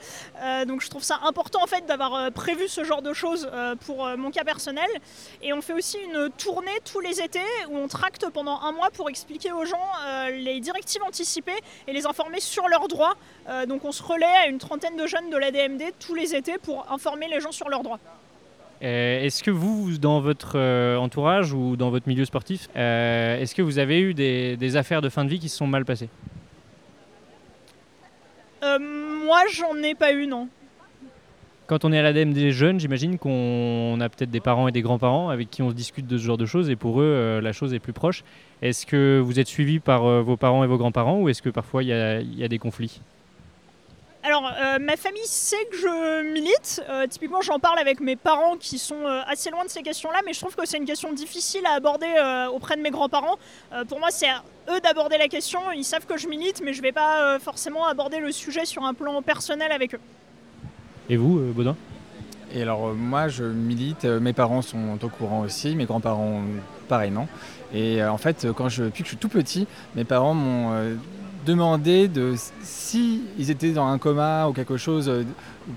donc 0.67 0.81
je 0.81 0.89
trouve 0.89 1.03
ça 1.03 1.19
important 1.23 1.63
en 1.63 1.67
fait 1.67 1.85
d'avoir 1.85 2.31
prévu 2.31 2.67
ce 2.67 2.83
genre 2.83 3.01
de 3.01 3.13
choses 3.13 3.49
pour 3.85 4.05
mon 4.17 4.31
cas 4.31 4.43
personnel. 4.43 4.87
Et 5.41 5.53
on 5.53 5.61
fait 5.61 5.73
aussi 5.73 5.97
une 5.97 6.29
tournée 6.31 6.77
tous 6.85 6.99
les 6.99 7.21
étés 7.21 7.39
où 7.69 7.77
on 7.77 7.87
tracte 7.87 8.29
pendant 8.29 8.61
un 8.61 8.71
mois 8.71 8.89
pour 8.91 9.09
expliquer 9.09 9.51
aux 9.51 9.65
gens 9.65 9.89
les 10.31 10.59
directives 10.59 11.03
anticipées 11.03 11.59
et 11.87 11.93
les 11.93 12.05
informer 12.05 12.39
sur 12.39 12.66
leurs 12.67 12.87
droits 12.87 13.15
euh, 13.49 13.65
donc 13.65 13.85
on 13.85 13.91
se 13.91 14.03
relaie 14.03 14.25
à 14.25 14.47
une 14.47 14.57
trentaine 14.57 14.97
de 14.97 15.07
jeunes 15.07 15.29
de 15.29 15.37
la 15.37 15.51
DMD 15.51 15.81
tous 15.99 16.15
les 16.15 16.35
étés 16.35 16.57
pour 16.61 16.85
informer 16.91 17.27
les 17.29 17.39
gens 17.39 17.51
sur 17.51 17.69
leurs 17.69 17.83
droits. 17.83 17.99
Euh, 18.83 19.23
est-ce 19.23 19.41
que 19.41 19.51
vous, 19.51 19.97
dans 19.97 20.19
votre 20.19 20.53
euh, 20.55 20.97
entourage 20.97 21.53
ou 21.53 21.75
dans 21.77 21.89
votre 21.89 22.07
milieu 22.07 22.25
sportif, 22.25 22.67
est-ce 22.75 23.55
que 23.55 23.61
vous 23.61 23.79
avez 23.79 23.99
eu 24.01 24.13
des, 24.13 24.75
affaires 24.75 25.01
de 25.01 25.09
fin 25.09 25.23
de 25.23 25.29
vie 25.29 25.39
qui 25.39 25.49
se 25.49 25.57
sont 25.57 25.67
mal 25.67 25.85
passées? 25.85 26.09
Moi, 28.61 29.43
j'en 29.51 29.75
ai 29.81 29.95
pas 29.95 30.11
eu, 30.11 30.27
non. 30.27 30.47
Quand 31.67 31.83
on 31.83 31.91
est 31.91 31.99
à 31.99 32.01
la 32.01 32.13
DMD 32.13 32.51
jeunes, 32.51 32.79
j'imagine 32.79 33.19
qu'on 33.19 33.99
a 33.99 34.07
peut-être 34.07 34.31
des 34.31 34.39
parents 34.39 34.69
et 34.69 34.71
des 34.71 34.81
grands-parents 34.81 35.27
avec 35.27 35.49
qui 35.49 35.61
on 35.61 35.69
se 35.69 35.75
discute 35.75 36.07
de 36.07 36.17
ce 36.17 36.23
genre 36.23 36.37
de 36.37 36.45
choses 36.45 36.69
et 36.69 36.77
pour 36.77 37.01
eux, 37.01 37.39
la 37.43 37.51
chose 37.51 37.73
est 37.73 37.79
plus 37.79 37.91
proche. 37.91 38.23
Est-ce 38.61 38.85
que 38.85 39.19
vous 39.19 39.39
êtes 39.39 39.47
suivi 39.47 39.79
par 39.79 40.05
euh, 40.05 40.21
vos 40.21 40.37
parents 40.37 40.63
et 40.63 40.67
vos 40.67 40.77
grands-parents 40.77 41.19
ou 41.19 41.29
est-ce 41.29 41.41
que 41.41 41.49
parfois 41.49 41.83
il 41.83 41.89
y, 41.89 42.43
a, 42.43 42.47
des 42.47 42.57
conflits? 42.57 43.01
Alors, 44.23 44.51
euh, 44.59 44.79
ma 44.79 44.97
famille 44.97 45.25
sait 45.25 45.63
que 45.69 45.77
je 45.77 46.33
milite. 46.33 46.81
Euh, 46.89 47.05
typiquement, 47.07 47.41
j'en 47.41 47.59
parle 47.59 47.79
avec 47.79 47.99
mes 47.99 48.15
parents 48.15 48.57
qui 48.57 48.79
sont 48.79 49.05
assez 49.27 49.51
loin 49.51 49.63
de 49.63 49.69
ces 49.69 49.83
questions-là, 49.83 50.21
mais 50.25 50.33
je 50.33 50.39
trouve 50.39 50.55
que 50.55 50.65
c'est 50.65 50.77
une 50.77 50.85
question 50.85 51.13
difficile 51.13 51.65
à 51.65 51.73
aborder 51.73 52.07
auprès 52.51 52.77
de 52.77 52.81
mes 52.81 52.91
grands-parents. 52.91 53.37
pour 53.87 53.99
moi, 53.99 54.09
c'est 54.09 54.29
à 54.29 54.41
eux 54.69 54.79
d'aborder 54.81 55.17
la 55.17 55.27
question. 55.27 55.59
Ils 55.75 55.83
savent 55.83 56.05
que 56.05 56.17
je 56.17 56.27
milite, 56.27 56.61
mais 56.63 56.73
je 56.73 56.79
ne 56.79 56.83
vais 56.83 56.91
pas 56.91 57.39
forcément 57.39 57.85
aborder 57.85 58.19
le 58.19 58.31
sujet 58.31 58.65
sur 58.65 58.83
un 58.83 58.93
plan 58.93 59.21
personnel 59.21 59.71
avec 59.71 59.93
eux. 59.95 60.01
Et 61.09 61.17
vous, 61.17 61.39
Baudin 61.53 61.75
Et 62.53 62.61
alors, 62.61 62.93
moi, 62.93 63.27
je 63.27 63.43
milite. 63.43 64.05
Mes 64.05 64.33
parents 64.33 64.61
sont 64.61 64.97
au 65.01 65.09
courant 65.09 65.41
aussi, 65.41 65.75
mes 65.75 65.85
grands-parents 65.85 66.41
pareillement. 66.87 67.27
Et 67.73 68.01
euh, 68.01 68.11
en 68.11 68.17
fait, 68.17 68.47
quand 68.55 68.69
je, 68.69 68.85
depuis 68.85 69.03
que 69.03 69.09
je 69.09 69.11
suis 69.11 69.17
tout 69.17 69.29
petit, 69.29 69.67
mes 69.95 70.03
parents 70.03 70.33
m'ont 70.33 70.71
euh, 70.71 70.95
demandé 71.45 72.07
de 72.07 72.35
si 72.61 73.23
étaient 73.37 73.71
dans 73.71 73.87
un 73.87 73.97
coma 73.97 74.47
ou 74.47 74.53
quelque 74.53 74.77
chose 74.77 75.09
euh, 75.09 75.23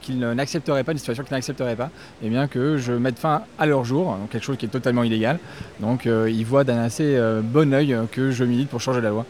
qu'ils 0.01 0.19
n'accepteraient 0.19 0.85
pas, 0.85 0.93
une 0.93 0.99
situation 0.99 1.25
qu'ils 1.25 1.35
n'accepteraient 1.35 1.77
pas, 1.77 1.91
et 2.23 2.27
eh 2.27 2.29
bien 2.29 2.47
que 2.47 2.77
je 2.77 2.93
mette 2.93 3.19
fin 3.19 3.43
à 3.59 3.67
leur 3.67 3.85
jour, 3.85 4.17
donc 4.17 4.31
quelque 4.31 4.45
chose 4.45 4.57
qui 4.57 4.67
est 4.67 4.71
totalement 4.71 5.03
illégal. 5.03 5.39
Donc 5.81 6.05
ils 6.05 6.45
voient 6.45 6.65
d'un 6.65 6.79
assez 6.79 7.19
bon 7.43 7.75
oeil 7.75 7.97
que 8.13 8.31
je 8.31 8.45
milite 8.45 8.69
pour 8.69 8.81
changer 8.81 9.01
la 9.01 9.11
loi. 9.11 9.27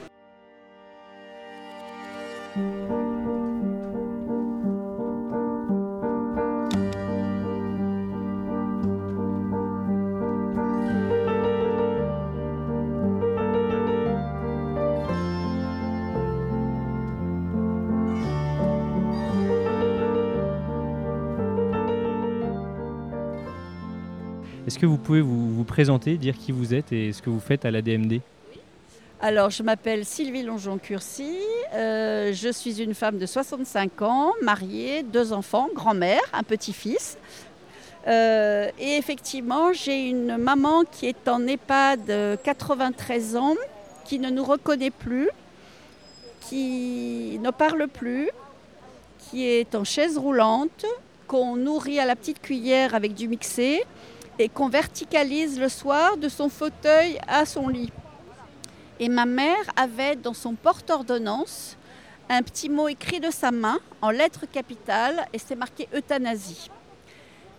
Que 24.80 24.86
vous 24.86 24.96
pouvez 24.96 25.20
vous, 25.20 25.62
présenter, 25.64 26.16
dire 26.16 26.34
qui 26.38 26.52
vous 26.52 26.72
êtes 26.72 26.90
et 26.90 27.12
ce 27.12 27.20
que 27.20 27.28
vous 27.28 27.38
faites 27.38 27.66
à 27.66 27.70
la 27.70 27.82
DMD 27.82 28.22
Alors, 29.20 29.50
je 29.50 29.62
m'appelle 29.62 30.06
Sylvie 30.06 30.42
Longeon-Curcy. 30.42 31.36
Euh, 31.74 32.32
je 32.32 32.50
suis 32.50 32.80
une 32.80 32.94
femme 32.94 33.18
de 33.18 33.26
65 33.26 34.00
ans, 34.00 34.32
mariée, 34.42 35.02
deux 35.02 35.34
enfants, 35.34 35.68
grand-mère, 35.74 36.22
un 36.32 36.42
petit-fils. 36.42 37.18
Euh, 38.08 38.70
et 38.78 38.96
effectivement, 38.96 39.74
j'ai 39.74 40.08
une 40.08 40.38
maman 40.38 40.84
qui 40.90 41.04
est 41.06 41.28
en 41.28 41.46
EHPAD 41.46 42.38
93 42.42 43.36
ans, 43.36 43.56
qui 44.06 44.18
ne 44.18 44.30
nous 44.30 44.44
reconnaît 44.44 44.90
plus, 44.90 45.28
qui 46.40 47.38
ne 47.42 47.50
parle 47.50 47.86
plus, 47.86 48.30
qui 49.18 49.46
est 49.46 49.74
en 49.74 49.84
chaise 49.84 50.16
roulante, 50.16 50.86
qu'on 51.26 51.56
nourrit 51.56 52.00
à 52.00 52.06
la 52.06 52.16
petite 52.16 52.40
cuillère 52.40 52.94
avec 52.94 53.12
du 53.12 53.28
mixé 53.28 53.82
et 54.40 54.48
qu'on 54.48 54.68
verticalise 54.70 55.60
le 55.60 55.68
soir 55.68 56.16
de 56.16 56.28
son 56.28 56.48
fauteuil 56.48 57.18
à 57.28 57.44
son 57.44 57.68
lit. 57.68 57.92
Et 58.98 59.08
ma 59.08 59.26
mère 59.26 59.70
avait 59.76 60.16
dans 60.16 60.32
son 60.32 60.54
porte-ordonnance 60.54 61.76
un 62.28 62.42
petit 62.42 62.70
mot 62.70 62.88
écrit 62.88 63.20
de 63.20 63.30
sa 63.30 63.50
main 63.50 63.78
en 64.00 64.10
lettres 64.10 64.46
capitales 64.50 65.26
et 65.32 65.38
c'est 65.38 65.56
marqué 65.56 65.88
euthanasie. 65.94 66.70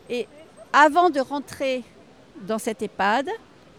Et 0.09 0.27
avant 0.73 1.09
de 1.11 1.19
rentrer 1.19 1.83
dans 2.41 2.57
cette 2.57 2.81
EHPAD, 2.81 3.29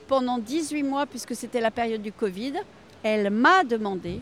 pendant 0.06 0.38
18 0.38 0.82
mois, 0.82 1.06
puisque 1.06 1.35
c'était 1.35 1.61
la 1.61 1.71
période 1.71 2.02
du 2.02 2.12
Covid, 2.12 2.54
elle 3.02 3.30
m'a 3.30 3.64
demandé. 3.64 4.21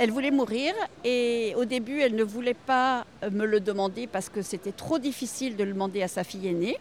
Elle 0.00 0.12
voulait 0.12 0.30
mourir 0.30 0.72
et 1.04 1.52
au 1.58 1.66
début, 1.66 2.00
elle 2.00 2.14
ne 2.14 2.24
voulait 2.24 2.54
pas 2.54 3.04
me 3.30 3.44
le 3.44 3.60
demander 3.60 4.06
parce 4.06 4.30
que 4.30 4.40
c'était 4.40 4.72
trop 4.72 4.98
difficile 4.98 5.56
de 5.56 5.62
le 5.62 5.74
demander 5.74 6.02
à 6.02 6.08
sa 6.08 6.24
fille 6.24 6.48
aînée. 6.48 6.78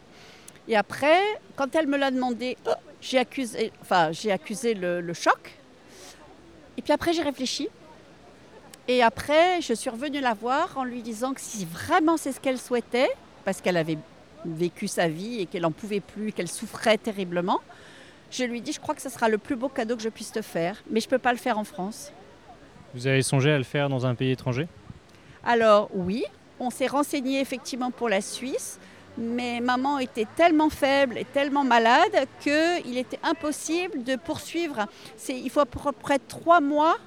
Et 0.69 0.77
après, 0.77 1.19
quand 1.57 1.75
elle 1.75 1.87
me 1.87 1.97
l'a 1.97 2.11
demandé, 2.11 2.55
j'ai 3.01 3.17
accusé, 3.17 3.73
enfin, 3.81 4.13
j'ai 4.13 4.31
accusé 4.31 4.73
le, 4.73 5.13
choc. 5.13 5.59
Et 6.77 6.81
puis 6.81 6.93
après, 6.93 7.11
j'ai 7.11 7.21
réfléchi. 7.21 7.67
Et 8.87 9.03
après, 9.03 9.59
je 9.59 9.73
suis 9.73 9.89
revenue 9.89 10.21
la 10.21 10.33
voir 10.33 10.77
en 10.77 10.85
lui 10.85 11.01
disant 11.01 11.33
que 11.33 11.41
si 11.41 11.65
vraiment 11.65 12.15
c'est 12.15 12.31
ce 12.31 12.39
qu'elle 12.39 12.57
souhaitait, 12.57 13.09
parce 13.43 13.59
qu'elle 13.59 13.75
avait 13.75 13.97
vécu 14.45 14.87
sa 14.87 15.09
vie 15.09 15.41
et 15.41 15.45
qu'elle 15.45 15.63
n'en 15.63 15.73
pouvait 15.73 15.99
plus, 15.99 16.31
qu'elle 16.31 16.47
souffrait 16.47 16.97
terriblement, 16.97 17.59
je 18.31 18.45
lui 18.45 18.61
dis, 18.61 18.71
je 18.71 18.79
crois 18.79 18.95
que 18.95 19.01
ce 19.01 19.09
sera 19.09 19.27
le 19.27 19.37
plus 19.37 19.57
beau 19.57 19.67
cadeau 19.67 19.97
que 19.97 20.03
je 20.03 20.07
puisse 20.07 20.31
te 20.31 20.41
faire, 20.41 20.81
mais 20.89 21.01
je 21.01 21.07
ne 21.07 21.09
peux 21.09 21.19
pas 21.19 21.33
le 21.33 21.37
faire 21.37 21.59
en 21.59 21.65
France. 21.65 22.13
Vous 22.93 23.07
avez 23.07 23.21
songé 23.21 23.51
à 23.51 23.57
le 23.57 23.63
faire 23.63 23.89
dans 23.89 24.05
un 24.05 24.15
pays 24.15 24.31
étranger? 24.31 24.67
Alors 25.43 25.89
oui, 25.93 26.23
on 26.59 26.69
s'est 26.69 26.87
renseigné 26.87 27.39
effectivement 27.39 27.91
pour 27.91 28.09
la 28.09 28.21
Suisse 28.21 28.79
mais 29.19 29.59
maman 29.59 29.99
était 29.99 30.27
tellement 30.35 30.69
faible 30.69 31.17
et 31.17 31.25
tellement 31.25 31.63
malade 31.63 32.27
qu'il 32.41 32.97
était 32.97 33.19
impossible 33.23 34.03
de 34.03 34.15
poursuivre. 34.15 34.85
Il 35.27 35.49
faut 35.49 35.59
à 35.59 35.65
peu 35.65 35.91
près 35.91 36.19
trois 36.19 36.61
mois 36.61 36.97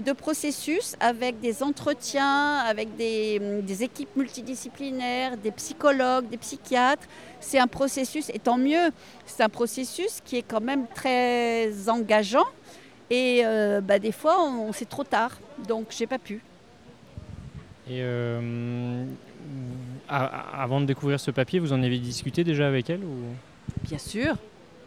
de 0.00 0.12
processus 0.12 0.96
avec 1.00 1.40
des 1.40 1.62
entretiens, 1.62 2.56
avec 2.66 2.96
des, 2.96 3.38
des, 3.62 3.82
équipes 3.82 4.16
multidisciplinaires, 4.16 5.36
des 5.36 5.50
psychologues, 5.50 6.30
des 6.30 6.38
psychiatres. 6.38 7.06
C'est 7.40 7.58
un 7.58 7.66
processus, 7.66 8.30
et 8.30 8.38
tant 8.38 8.56
mieux, 8.56 8.90
c'est 9.26 9.42
un 9.42 9.50
processus 9.50 10.22
qui 10.24 10.38
est 10.38 10.42
quand 10.48 10.62
même 10.62 10.86
très 10.94 11.90
engageant. 11.90 12.46
Et 13.12 13.42
euh, 13.44 13.82
bah, 13.82 13.98
des 13.98 14.10
fois, 14.10 14.38
c'est 14.72 14.88
trop 14.88 15.04
tard, 15.04 15.32
donc 15.68 15.88
j'ai 15.90 16.06
pas 16.06 16.18
pu. 16.18 16.42
Et 17.86 17.98
euh, 18.00 19.04
avant 20.08 20.80
de 20.80 20.86
découvrir 20.86 21.20
ce 21.20 21.30
papier, 21.30 21.60
vous 21.60 21.74
en 21.74 21.82
avez 21.82 21.98
discuté 21.98 22.42
déjà 22.42 22.66
avec 22.66 22.88
elle 22.88 23.04
ou... 23.04 23.18
Bien 23.82 23.98
sûr, 23.98 24.36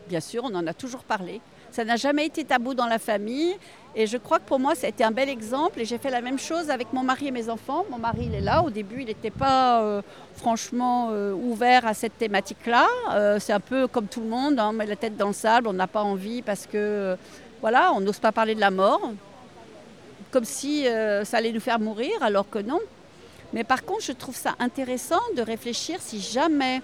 bien 0.10 0.22
sûr, 0.22 0.44
on 0.44 0.56
en 0.56 0.66
a 0.66 0.74
toujours 0.74 1.04
parlé. 1.04 1.40
Ça 1.70 1.86
n'a 1.86 1.98
jamais 1.98 2.26
été 2.26 2.44
tabou 2.46 2.74
dans 2.74 2.88
la 2.88 2.98
famille 2.98 3.54
et 3.96 4.08
je 4.08 4.18
crois 4.18 4.40
que 4.40 4.46
pour 4.46 4.60
moi, 4.60 4.76
ça 4.76 4.88
a 4.88 4.90
été 4.90 5.04
un 5.04 5.12
bel 5.12 5.30
exemple 5.30 5.80
et 5.82 5.86
j'ai 5.86 5.98
fait 5.98 6.10
la 6.10 6.22
même 6.22 6.40
chose 6.40 6.70
avec 6.70 6.94
mon 6.94 7.04
mari 7.04 7.28
et 7.28 7.32
mes 7.32 7.50
enfants. 7.50 7.86
Mon 7.92 7.98
mari, 7.98 8.28
il 8.28 8.34
est 8.34 8.42
là. 8.42 8.64
Au 8.64 8.70
début, 8.70 9.02
il 9.02 9.08
n'était 9.08 9.30
pas 9.30 9.84
euh, 9.84 10.02
franchement 10.36 11.10
euh, 11.12 11.34
ouvert 11.34 11.86
à 11.86 11.94
cette 11.94 12.18
thématique-là. 12.18 12.88
Euh, 13.12 13.40
c'est 13.40 13.54
un 13.54 13.60
peu 13.60 13.88
comme 13.88 14.08
tout 14.08 14.22
le 14.22 14.30
monde, 14.30 14.58
hein, 14.58 14.70
on 14.70 14.74
met 14.74 14.86
la 14.86 14.96
tête 14.96 15.16
dans 15.16 15.28
le 15.28 15.34
sable, 15.34 15.68
on 15.68 15.74
n'a 15.74 15.88
pas 15.88 16.02
envie 16.02 16.42
parce 16.42 16.66
que, 16.66 17.18
voilà, 17.66 17.92
on 17.94 18.00
n'ose 18.00 18.20
pas 18.20 18.32
parler 18.32 18.54
de 18.54 18.60
la 18.60 18.70
mort. 18.70 19.02
Comme 20.30 20.46
si 20.46 20.86
ça 21.24 21.38
allait 21.38 21.52
nous 21.52 21.60
faire 21.60 21.80
mourir, 21.80 22.12
alors 22.22 22.48
que 22.48 22.60
non. 22.60 22.80
Mais 23.54 23.64
par 23.64 23.84
contre, 23.84 24.04
je 24.04 24.12
trouve 24.12 24.36
ça 24.36 24.54
intéressant 24.60 25.22
de 25.36 25.42
réfléchir 25.42 25.98
si 26.00 26.22
jamais 26.22 26.84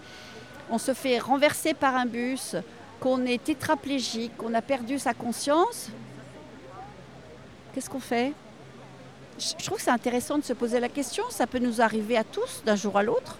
on 0.71 0.79
se 0.79 0.95
fait 0.95 1.19
renverser 1.19 1.75
par 1.75 1.95
un 1.95 2.07
bus, 2.07 2.55
qu'on 2.99 3.27
est 3.27 3.43
tétraplégique, 3.43 4.35
qu'on 4.37 4.55
a 4.55 4.63
perdu 4.63 4.97
sa 4.97 5.13
conscience, 5.13 5.89
qu'est-ce 7.75 7.89
qu'on 7.91 7.99
fait? 7.99 8.33
Je 9.37 9.63
trouve 9.63 9.77
que 9.77 9.83
c'est 9.83 9.91
intéressant 9.91 10.39
de 10.39 10.43
se 10.43 10.53
poser 10.53 10.79
la 10.79 10.89
question. 10.89 11.23
Ça 11.29 11.45
peut 11.45 11.59
nous 11.59 11.79
arriver 11.79 12.17
à 12.17 12.23
tous 12.23 12.63
d'un 12.65 12.75
jour 12.75 12.97
à 12.97 13.03
l'autre. 13.03 13.37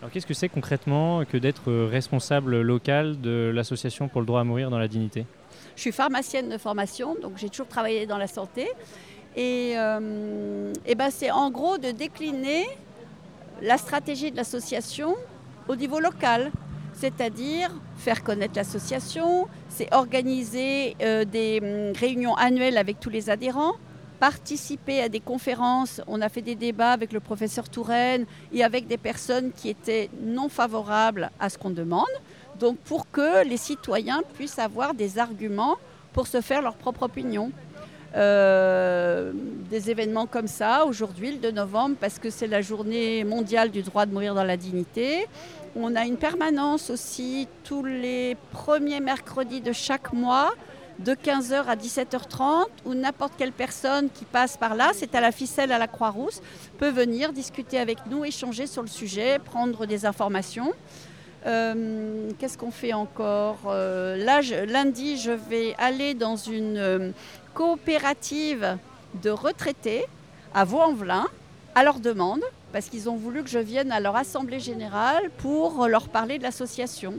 Alors 0.00 0.10
qu'est-ce 0.10 0.26
que 0.26 0.34
c'est 0.34 0.48
concrètement 0.48 1.24
que 1.24 1.36
d'être 1.36 1.72
responsable 1.72 2.60
local 2.60 3.20
de 3.20 3.52
l'association 3.54 4.08
pour 4.08 4.20
le 4.20 4.26
droit 4.26 4.40
à 4.40 4.44
mourir 4.44 4.68
dans 4.68 4.80
la 4.80 4.88
dignité? 4.88 5.26
Je 5.76 5.82
suis 5.82 5.92
pharmacienne 5.92 6.48
de 6.48 6.56
formation, 6.56 7.16
donc 7.20 7.32
j'ai 7.36 7.50
toujours 7.50 7.68
travaillé 7.68 8.06
dans 8.06 8.16
la 8.16 8.26
santé. 8.26 8.66
Et, 9.36 9.74
euh, 9.76 10.72
ben 10.96 11.10
c'est 11.10 11.30
en 11.30 11.50
gros 11.50 11.76
de 11.76 11.90
décliner 11.90 12.64
la 13.60 13.76
stratégie 13.76 14.30
de 14.30 14.36
l'association 14.36 15.14
au 15.68 15.76
niveau 15.76 16.00
local, 16.00 16.50
c'est-à-dire 16.94 17.70
faire 17.98 18.24
connaître 18.24 18.54
l'association, 18.56 19.48
c'est 19.68 19.92
organiser 19.92 20.96
euh, 21.02 21.26
des 21.26 21.60
hum, 21.62 21.92
réunions 21.94 22.34
annuelles 22.36 22.78
avec 22.78 22.98
tous 22.98 23.10
les 23.10 23.28
adhérents, 23.28 23.74
participer 24.18 25.02
à 25.02 25.10
des 25.10 25.20
conférences. 25.20 26.00
On 26.06 26.22
a 26.22 26.30
fait 26.30 26.40
des 26.40 26.54
débats 26.54 26.92
avec 26.92 27.12
le 27.12 27.20
professeur 27.20 27.68
Touraine 27.68 28.24
et 28.50 28.64
avec 28.64 28.86
des 28.86 28.96
personnes 28.96 29.52
qui 29.52 29.68
étaient 29.68 30.08
non 30.22 30.48
favorables 30.48 31.30
à 31.38 31.50
ce 31.50 31.58
qu'on 31.58 31.68
demande. 31.68 32.04
Donc 32.58 32.78
pour 32.78 33.10
que 33.10 33.46
les 33.46 33.56
citoyens 33.56 34.22
puissent 34.34 34.58
avoir 34.58 34.94
des 34.94 35.18
arguments 35.18 35.76
pour 36.12 36.26
se 36.26 36.40
faire 36.40 36.62
leur 36.62 36.76
propre 36.76 37.02
opinion. 37.02 37.52
Euh, 38.14 39.32
des 39.68 39.90
événements 39.90 40.26
comme 40.26 40.46
ça, 40.46 40.86
aujourd'hui, 40.86 41.32
le 41.32 41.38
2 41.38 41.50
novembre, 41.50 41.96
parce 42.00 42.18
que 42.18 42.30
c'est 42.30 42.46
la 42.46 42.62
journée 42.62 43.24
mondiale 43.24 43.70
du 43.70 43.82
droit 43.82 44.06
de 44.06 44.12
mourir 44.12 44.34
dans 44.34 44.44
la 44.44 44.56
dignité. 44.56 45.26
On 45.74 45.94
a 45.94 46.06
une 46.06 46.16
permanence 46.16 46.88
aussi 46.88 47.46
tous 47.64 47.84
les 47.84 48.36
premiers 48.52 49.00
mercredis 49.00 49.60
de 49.60 49.72
chaque 49.72 50.14
mois, 50.14 50.54
de 50.98 51.12
15h 51.12 51.66
à 51.66 51.76
17h30, 51.76 52.64
où 52.86 52.94
n'importe 52.94 53.34
quelle 53.36 53.52
personne 53.52 54.08
qui 54.08 54.24
passe 54.24 54.56
par 54.56 54.74
là, 54.74 54.92
c'est 54.94 55.14
à 55.14 55.20
la 55.20 55.32
ficelle 55.32 55.70
à 55.70 55.78
la 55.78 55.86
Croix-Rousse, 55.86 56.40
peut 56.78 56.88
venir 56.88 57.34
discuter 57.34 57.78
avec 57.78 57.98
nous, 58.06 58.24
échanger 58.24 58.66
sur 58.66 58.80
le 58.80 58.88
sujet, 58.88 59.38
prendre 59.38 59.84
des 59.84 60.06
informations. 60.06 60.72
Euh, 61.46 62.30
qu'est-ce 62.38 62.58
qu'on 62.58 62.70
fait 62.70 62.92
encore 62.92 63.58
euh, 63.66 64.16
lundi, 64.66 65.16
je 65.16 65.30
vais 65.30 65.74
aller 65.78 66.14
dans 66.14 66.36
une 66.36 67.12
coopérative 67.54 68.76
de 69.22 69.30
retraités 69.30 70.04
à 70.54 70.64
Vaux-en-Velin 70.64 71.26
à 71.76 71.84
leur 71.84 72.00
demande, 72.00 72.42
parce 72.72 72.88
qu'ils 72.88 73.08
ont 73.10 73.16
voulu 73.16 73.44
que 73.44 73.50
je 73.50 73.58
vienne 73.58 73.92
à 73.92 74.00
leur 74.00 74.16
assemblée 74.16 74.60
générale 74.60 75.30
pour 75.38 75.86
leur 75.88 76.08
parler 76.08 76.38
de 76.38 76.42
l'association. 76.42 77.14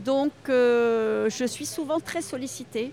Donc 0.00 0.32
euh, 0.48 1.28
je 1.30 1.44
suis 1.44 1.66
souvent 1.66 2.00
très 2.00 2.22
sollicitée. 2.22 2.92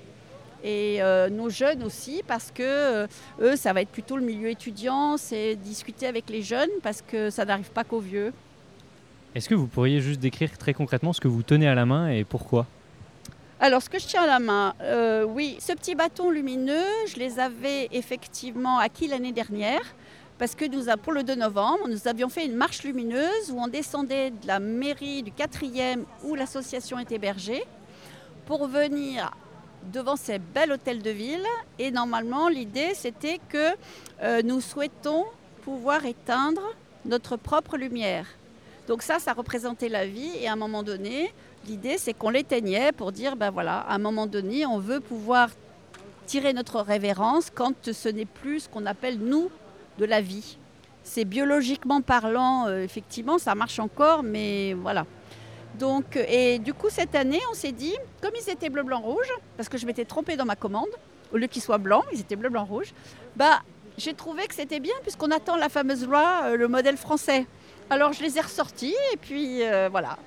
Et 0.64 1.04
euh, 1.04 1.30
nos 1.30 1.50
jeunes 1.50 1.84
aussi, 1.84 2.24
parce 2.26 2.50
que 2.50 2.64
euh, 2.64 3.08
eux, 3.42 3.56
ça 3.58 3.74
va 3.74 3.82
être 3.82 3.90
plutôt 3.90 4.16
le 4.16 4.24
milieu 4.24 4.50
étudiant, 4.50 5.18
c'est 5.18 5.56
discuter 5.56 6.08
avec 6.08 6.30
les 6.30 6.42
jeunes, 6.42 6.70
parce 6.82 7.02
que 7.02 7.30
ça 7.30 7.44
n'arrive 7.44 7.70
pas 7.72 7.84
qu'aux 7.84 8.00
vieux. 8.00 8.32
Est-ce 9.36 9.50
que 9.50 9.56
vous 9.56 9.68
pourriez 9.68 10.00
juste 10.00 10.20
décrire 10.20 10.58
très 10.58 10.74
concrètement 10.74 11.12
ce 11.12 11.20
que 11.20 11.28
vous 11.28 11.42
tenez 11.42 11.68
à 11.68 11.74
la 11.74 11.86
main 11.86 12.10
et 12.10 12.24
pourquoi 12.24 12.68
alors, 13.60 13.82
ce 13.82 13.90
que 13.90 13.98
je 13.98 14.06
tiens 14.06 14.24
à 14.24 14.28
la 14.28 14.40
main, 14.40 14.74
euh, 14.82 15.24
oui, 15.24 15.56
ce 15.62 15.72
petit 15.72 15.96
bâton 15.96 16.30
lumineux, 16.30 16.84
je 17.08 17.16
les 17.16 17.40
avais 17.40 17.88
effectivement 17.94 18.78
acquis 18.78 19.08
l'année 19.08 19.32
dernière. 19.32 19.80
Parce 20.38 20.54
que 20.54 20.66
nous, 20.66 20.94
pour 21.02 21.14
le 21.14 21.24
2 21.24 21.36
novembre, 21.36 21.88
nous 21.88 22.06
avions 22.10 22.28
fait 22.28 22.46
une 22.46 22.58
marche 22.58 22.84
lumineuse 22.84 23.52
où 23.54 23.58
on 23.58 23.70
descendait 23.70 24.32
de 24.32 24.48
la 24.48 24.60
mairie 24.60 25.24
du 25.24 25.32
4e 25.32 26.04
où 26.26 26.36
l'association 26.36 27.00
est 27.00 27.10
hébergée 27.14 27.64
pour 28.46 28.68
venir 28.68 29.32
devant 29.94 30.18
ces 30.18 30.40
bels 30.40 30.74
hôtels 30.74 31.02
de 31.02 31.12
ville. 31.12 31.46
Et 31.80 31.90
normalement, 31.90 32.50
l'idée, 32.50 32.92
c'était 32.94 33.40
que 33.48 33.70
euh, 34.24 34.42
nous 34.44 34.60
souhaitons 34.60 35.24
pouvoir 35.62 36.06
éteindre 36.06 36.64
notre 37.06 37.38
propre 37.38 37.78
lumière. 37.78 38.26
Donc 38.88 39.02
ça, 39.02 39.20
ça 39.20 39.34
représentait 39.34 39.90
la 39.90 40.06
vie. 40.06 40.32
Et 40.42 40.48
à 40.48 40.54
un 40.54 40.58
moment 40.58 40.84
donné, 40.84 41.34
L'idée, 41.66 41.98
c'est 41.98 42.14
qu'on 42.14 42.30
l'éteignait 42.30 42.92
pour 42.92 43.14
dire, 43.14 43.38
ben 43.38 43.50
voilà, 43.50 43.78
à 43.80 43.96
un 43.96 43.98
moment 43.98 44.28
donné, 44.28 44.66
on 44.66 44.80
veut 44.80 45.00
pouvoir 45.00 45.50
tirer 46.26 46.52
notre 46.52 46.82
révérence 46.82 47.50
quand 47.54 47.92
ce 47.94 48.10
n'est 48.10 48.26
plus 48.26 48.62
ce 48.62 48.70
qu'on 48.70 48.86
appelle, 48.86 49.18
nous, 49.18 49.50
de 49.98 50.04
la 50.04 50.20
vie. 50.20 50.58
C'est 51.04 51.24
biologiquement 51.24 52.02
parlant, 52.02 52.68
euh, 52.68 52.84
effectivement, 52.84 53.38
ça 53.38 53.56
marche 53.56 53.80
encore, 53.80 54.24
mais 54.24 54.74
voilà. 54.74 55.06
Donc, 55.80 56.18
et 56.18 56.60
du 56.60 56.74
coup, 56.74 56.90
cette 56.90 57.16
année, 57.16 57.40
on 57.50 57.54
s'est 57.54 57.72
dit, 57.72 57.96
comme 58.22 58.34
ils 58.36 58.50
étaient 58.50 58.70
bleu, 58.70 58.84
blanc, 58.84 59.00
rouge, 59.00 59.32
parce 59.56 59.70
que 59.70 59.78
je 59.78 59.86
m'étais 59.86 60.06
trompée 60.06 60.36
dans 60.36 60.46
ma 60.46 60.58
commande, 60.58 60.90
au 61.32 61.38
lieu 61.38 61.48
qu'ils 61.48 61.62
soient 61.62 61.78
blancs, 61.78 62.04
ils 62.12 62.20
étaient 62.20 62.36
bleu, 62.36 62.50
blanc, 62.50 62.66
rouge, 62.66 62.94
bah, 63.38 63.62
j'ai 63.98 64.14
trouvé 64.14 64.48
que 64.48 64.56
c'était 64.56 64.82
bien, 64.82 64.96
puisqu'on 65.02 65.32
attend 65.32 65.56
la 65.56 65.70
fameuse 65.70 66.06
loi, 66.06 66.42
euh, 66.44 66.58
le 66.58 66.68
modèle 66.68 66.98
français. 66.98 67.48
Alors, 67.90 68.14
je 68.14 68.22
les 68.22 68.38
ai 68.38 68.42
ressortis, 68.42 68.96
et 69.14 69.18
puis 69.18 69.64
euh, 69.64 69.90
voilà. 69.90 70.18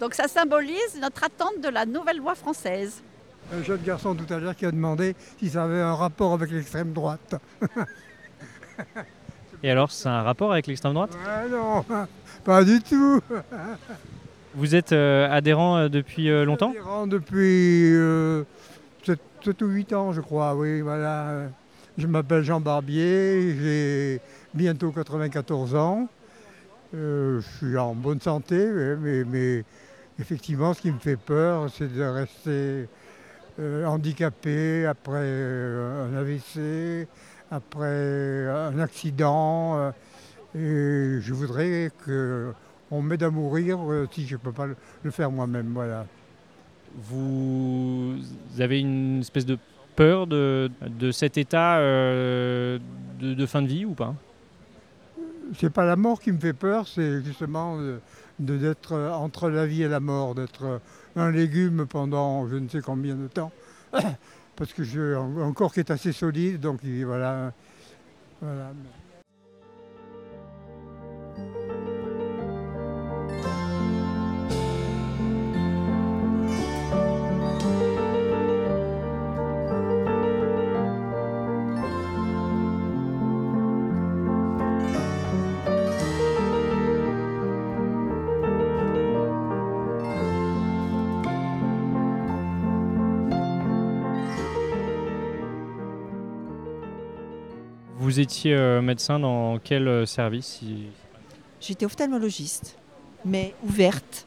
Donc, 0.00 0.14
ça 0.14 0.28
symbolise 0.28 1.00
notre 1.00 1.24
attente 1.24 1.60
de 1.62 1.68
la 1.68 1.86
nouvelle 1.86 2.18
loi 2.18 2.34
française. 2.34 3.02
Un 3.52 3.62
jeune 3.62 3.82
garçon 3.82 4.14
tout 4.14 4.32
à 4.32 4.38
l'heure 4.38 4.54
qui 4.54 4.66
a 4.66 4.70
demandé 4.70 5.16
si 5.38 5.48
ça 5.48 5.64
avait 5.64 5.80
un 5.80 5.94
rapport 5.94 6.34
avec 6.34 6.50
l'extrême 6.50 6.92
droite. 6.92 7.36
Et 9.62 9.70
alors, 9.70 9.90
c'est 9.90 10.08
un 10.08 10.22
rapport 10.22 10.52
avec 10.52 10.66
l'extrême 10.66 10.94
droite? 10.94 11.16
Ah 11.26 11.48
non, 11.48 11.84
pas 12.44 12.62
du 12.62 12.80
tout. 12.80 13.20
Vous 14.54 14.74
êtes 14.74 14.92
euh, 14.92 15.28
adhérent 15.30 15.76
euh, 15.76 15.88
depuis 15.88 16.30
euh, 16.30 16.44
longtemps? 16.44 16.70
Adhérent 16.70 17.06
depuis 17.06 17.92
7, 19.04 19.62
ou 19.62 19.66
8 19.66 19.92
ans, 19.92 20.12
je 20.12 20.20
crois, 20.20 20.54
oui, 20.54 20.80
voilà. 20.80 21.48
Je 21.96 22.06
m'appelle 22.06 22.42
Jean 22.42 22.60
Barbier, 22.60 23.56
j'ai 23.60 24.20
bientôt 24.54 24.92
94 24.92 25.74
ans. 25.74 26.08
Je 26.92 27.40
suis 27.58 27.76
en 27.76 27.94
bonne 27.94 28.20
santé, 28.20 28.66
mais, 29.00 29.24
mais, 29.24 29.64
effectivement, 30.18 30.74
ce 30.74 30.82
qui 30.82 30.90
me 30.90 30.98
fait 30.98 31.16
peur, 31.16 31.70
c'est 31.70 31.92
de 31.92 32.02
rester 32.02 32.88
handicapé 33.86 34.86
après 34.86 35.28
un 35.28 36.14
AVC, 36.14 37.08
après 37.50 38.46
un 38.48 38.78
accident. 38.78 39.92
et 40.54 41.18
je 41.20 41.34
voudrais 41.34 41.90
que 42.04 42.52
on 42.90 43.02
m'aide 43.02 43.22
à 43.22 43.30
mourir 43.30 43.78
euh, 43.80 44.08
si 44.10 44.26
je 44.26 44.34
ne 44.34 44.40
peux 44.40 44.52
pas 44.52 44.66
le, 44.66 45.10
faire 45.10 45.30
moi-même. 45.30 45.70
Voilà. 45.72 46.06
Vous 46.96 48.16
avez 48.58 48.80
une 48.80 49.20
espèce 49.20 49.46
de 49.46 49.58
peur 49.94 50.26
de, 50.26 50.70
cet 51.12 51.38
état 51.38 51.78
euh, 51.78 52.78
de, 53.20 53.46
fin 53.46 53.62
de 53.62 53.66
vie 53.66 53.84
ou 53.84 53.92
pas? 53.92 54.14
C'est 55.56 55.70
pas 55.70 55.84
la 55.84 55.96
mort 55.96 56.20
qui 56.20 56.32
me 56.32 56.38
fait 56.38 56.52
peur, 56.52 56.86
c'est 56.86 57.22
justement 57.22 57.78
d'être 58.38 58.96
entre 58.96 59.48
la 59.48 59.66
vie 59.66 59.82
et 59.82 59.88
la 59.88 60.00
mort, 60.00 60.34
d'être 60.34 60.80
un 61.16 61.30
légume 61.30 61.86
pendant 61.86 62.46
je 62.48 62.56
ne 62.56 62.68
sais 62.68 62.80
combien 62.80 63.14
de 63.14 63.28
temps. 63.28 63.50
Parce 64.56 64.72
que 64.72 64.82
j'ai 64.82 65.14
un 65.14 65.52
corps 65.52 65.72
qui 65.72 65.80
est 65.80 65.90
assez 65.90 66.12
solide, 66.12 66.60
donc 66.60 66.80
voilà. 66.84 67.52
Vous 98.18 98.22
étiez 98.22 98.52
euh, 98.52 98.82
médecin 98.82 99.20
dans 99.20 99.60
quel 99.60 99.86
euh, 99.86 100.04
service 100.04 100.60
J'étais 101.60 101.86
ophtalmologiste, 101.86 102.76
mais 103.24 103.54
ouverte, 103.62 104.26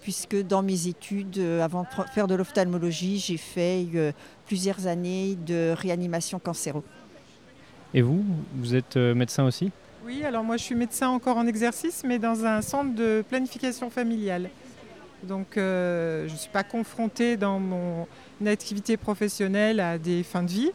puisque 0.00 0.34
dans 0.42 0.64
mes 0.64 0.88
études, 0.88 1.38
euh, 1.38 1.62
avant 1.62 1.82
de 1.82 2.10
faire 2.12 2.26
de 2.26 2.34
l'ophtalmologie, 2.34 3.20
j'ai 3.20 3.36
fait 3.36 3.86
plusieurs 4.46 4.88
années 4.88 5.36
de 5.36 5.72
réanimation 5.78 6.40
cancéro. 6.40 6.82
Et 7.94 8.02
vous, 8.02 8.24
vous 8.56 8.74
êtes 8.74 8.96
médecin 8.96 9.44
aussi? 9.44 9.70
Oui, 10.04 10.24
alors 10.24 10.42
moi 10.42 10.56
je 10.56 10.64
suis 10.64 10.74
médecin 10.74 11.08
encore 11.08 11.36
en 11.36 11.46
exercice, 11.46 12.02
mais 12.04 12.18
dans 12.18 12.44
un 12.44 12.62
centre 12.62 12.96
de 12.96 13.22
planification 13.28 13.90
familiale. 13.90 14.50
Donc 15.22 15.50
je 15.54 16.24
ne 16.24 16.36
suis 16.36 16.50
pas 16.50 16.64
confrontée 16.64 17.36
dans 17.36 17.60
mon 17.60 18.08
activité 18.44 18.96
professionnelle 18.96 19.78
à 19.78 19.98
des 19.98 20.24
fins 20.24 20.42
de 20.42 20.50
vie. 20.50 20.72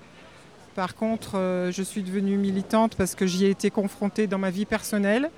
Par 0.76 0.96
contre, 0.96 1.38
euh, 1.38 1.72
je 1.72 1.84
suis 1.84 2.02
devenue 2.02 2.36
militante 2.36 2.96
parce 2.96 3.14
que 3.14 3.28
j'y 3.28 3.46
ai 3.46 3.50
été 3.50 3.70
confrontée 3.70 4.26
dans 4.26 4.40
ma 4.40 4.50
vie 4.50 4.66
personnelle. 4.66 5.30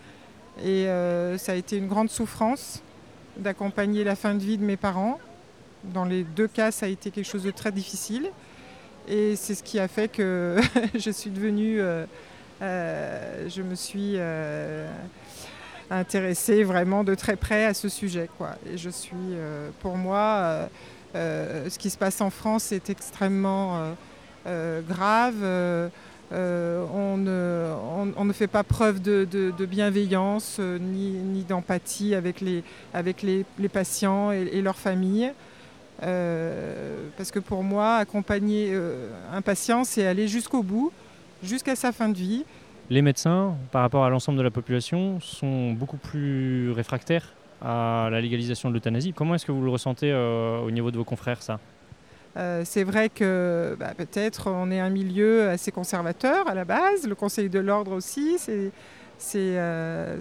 Et 0.63 0.87
euh, 0.87 1.37
ça 1.37 1.51
a 1.51 1.55
été 1.55 1.77
une 1.77 1.87
grande 1.87 2.09
souffrance 2.09 2.81
d'accompagner 3.35 4.05
la 4.05 4.15
fin 4.15 4.33
de 4.33 4.39
vie 4.39 4.57
de 4.57 4.63
mes 4.63 4.77
parents. 4.77 5.19
Dans 5.83 6.05
les 6.05 6.23
deux 6.23 6.47
cas, 6.47 6.71
ça 6.71 6.85
a 6.85 6.89
été 6.89 7.11
quelque 7.11 7.27
chose 7.27 7.43
de 7.43 7.51
très 7.51 7.73
difficile. 7.73 8.29
Et 9.09 9.35
c'est 9.35 9.55
ce 9.55 9.63
qui 9.63 9.77
a 9.77 9.89
fait 9.89 10.07
que 10.07 10.57
je 10.95 11.11
suis 11.11 11.29
devenue... 11.29 11.81
Euh, 11.81 12.05
je 12.61 13.61
me 13.61 13.75
suis 13.75 14.15
intéressée 15.91 16.63
vraiment 16.63 17.03
de 17.03 17.13
très 17.13 17.35
près 17.35 17.65
à 17.65 17.73
ce 17.73 17.89
sujet. 17.89 18.29
Et 18.71 18.77
je 18.77 18.89
suis, 18.89 19.35
pour 19.81 19.97
moi, 19.97 20.69
ce 21.13 21.77
qui 21.77 21.89
se 21.89 21.97
passe 21.97 22.21
en 22.21 22.29
France 22.29 22.71
est 22.71 22.89
extrêmement 22.89 23.93
euh, 24.45 24.81
grave. 24.81 25.35
Euh, 25.41 25.89
euh, 26.33 26.83
on 26.91 28.25
ne, 28.25 28.33
fait 28.33 28.47
pas 28.47 28.63
preuve 28.63 29.01
de, 29.01 29.51
bienveillance 29.65 30.59
ni, 30.59 31.43
d'empathie 31.47 32.15
avec 32.15 32.41
les, 32.41 32.63
avec 32.93 33.21
les, 33.21 33.45
patients 33.71 34.31
et, 34.31 34.61
leurs 34.61 34.77
familles. 34.77 35.31
parce 35.99 37.31
que 37.31 37.39
pour 37.39 37.63
moi, 37.63 37.97
accompagner 37.97 38.75
un 39.31 39.41
patient, 39.41 39.83
c'est 39.83 40.05
aller 40.05 40.27
jusqu'au 40.27 40.63
bout, 40.63 40.91
jusqu'à 41.43 41.75
sa 41.75 41.91
fin 41.91 42.09
de 42.09 42.17
vie. 42.17 42.43
Les 42.89 43.01
médecins, 43.01 43.55
par 43.71 43.81
rapport 43.81 44.03
à 44.03 44.09
l'ensemble 44.09 44.37
de 44.37 44.43
la 44.43 44.51
population, 44.51 45.19
sont 45.21 45.71
beaucoup 45.71 45.97
plus 45.97 46.71
réfractaires 46.71 47.33
à 47.61 48.09
la 48.11 48.19
légalisation 48.19 48.69
de 48.69 48.73
l'euthanasie. 48.73 49.13
Comment 49.13 49.35
est-ce 49.35 49.45
que 49.45 49.51
vous 49.51 49.63
le 49.63 49.71
ressentez 49.71 50.13
au 50.13 50.71
niveau 50.71 50.89
de 50.89 50.97
vos 50.97 51.05
confrères, 51.05 51.41
ça? 51.43 51.59
Euh, 52.37 52.63
c'est 52.65 52.83
vrai 52.83 53.09
que 53.09 53.77
bah, 53.79 53.93
peut-être 53.95 54.51
on 54.51 54.69
est 54.69 54.79
un 54.79 54.89
milieu 54.89 55.49
assez 55.49 55.71
conservateur 55.71 56.47
à 56.47 56.53
la 56.53 56.65
base, 56.65 57.07
le 57.07 57.15
Conseil 57.15 57.49
de 57.49 57.59
l'ordre 57.59 57.93
aussi, 57.93 58.37
c'est, 58.37 58.71
euh, 59.35 60.19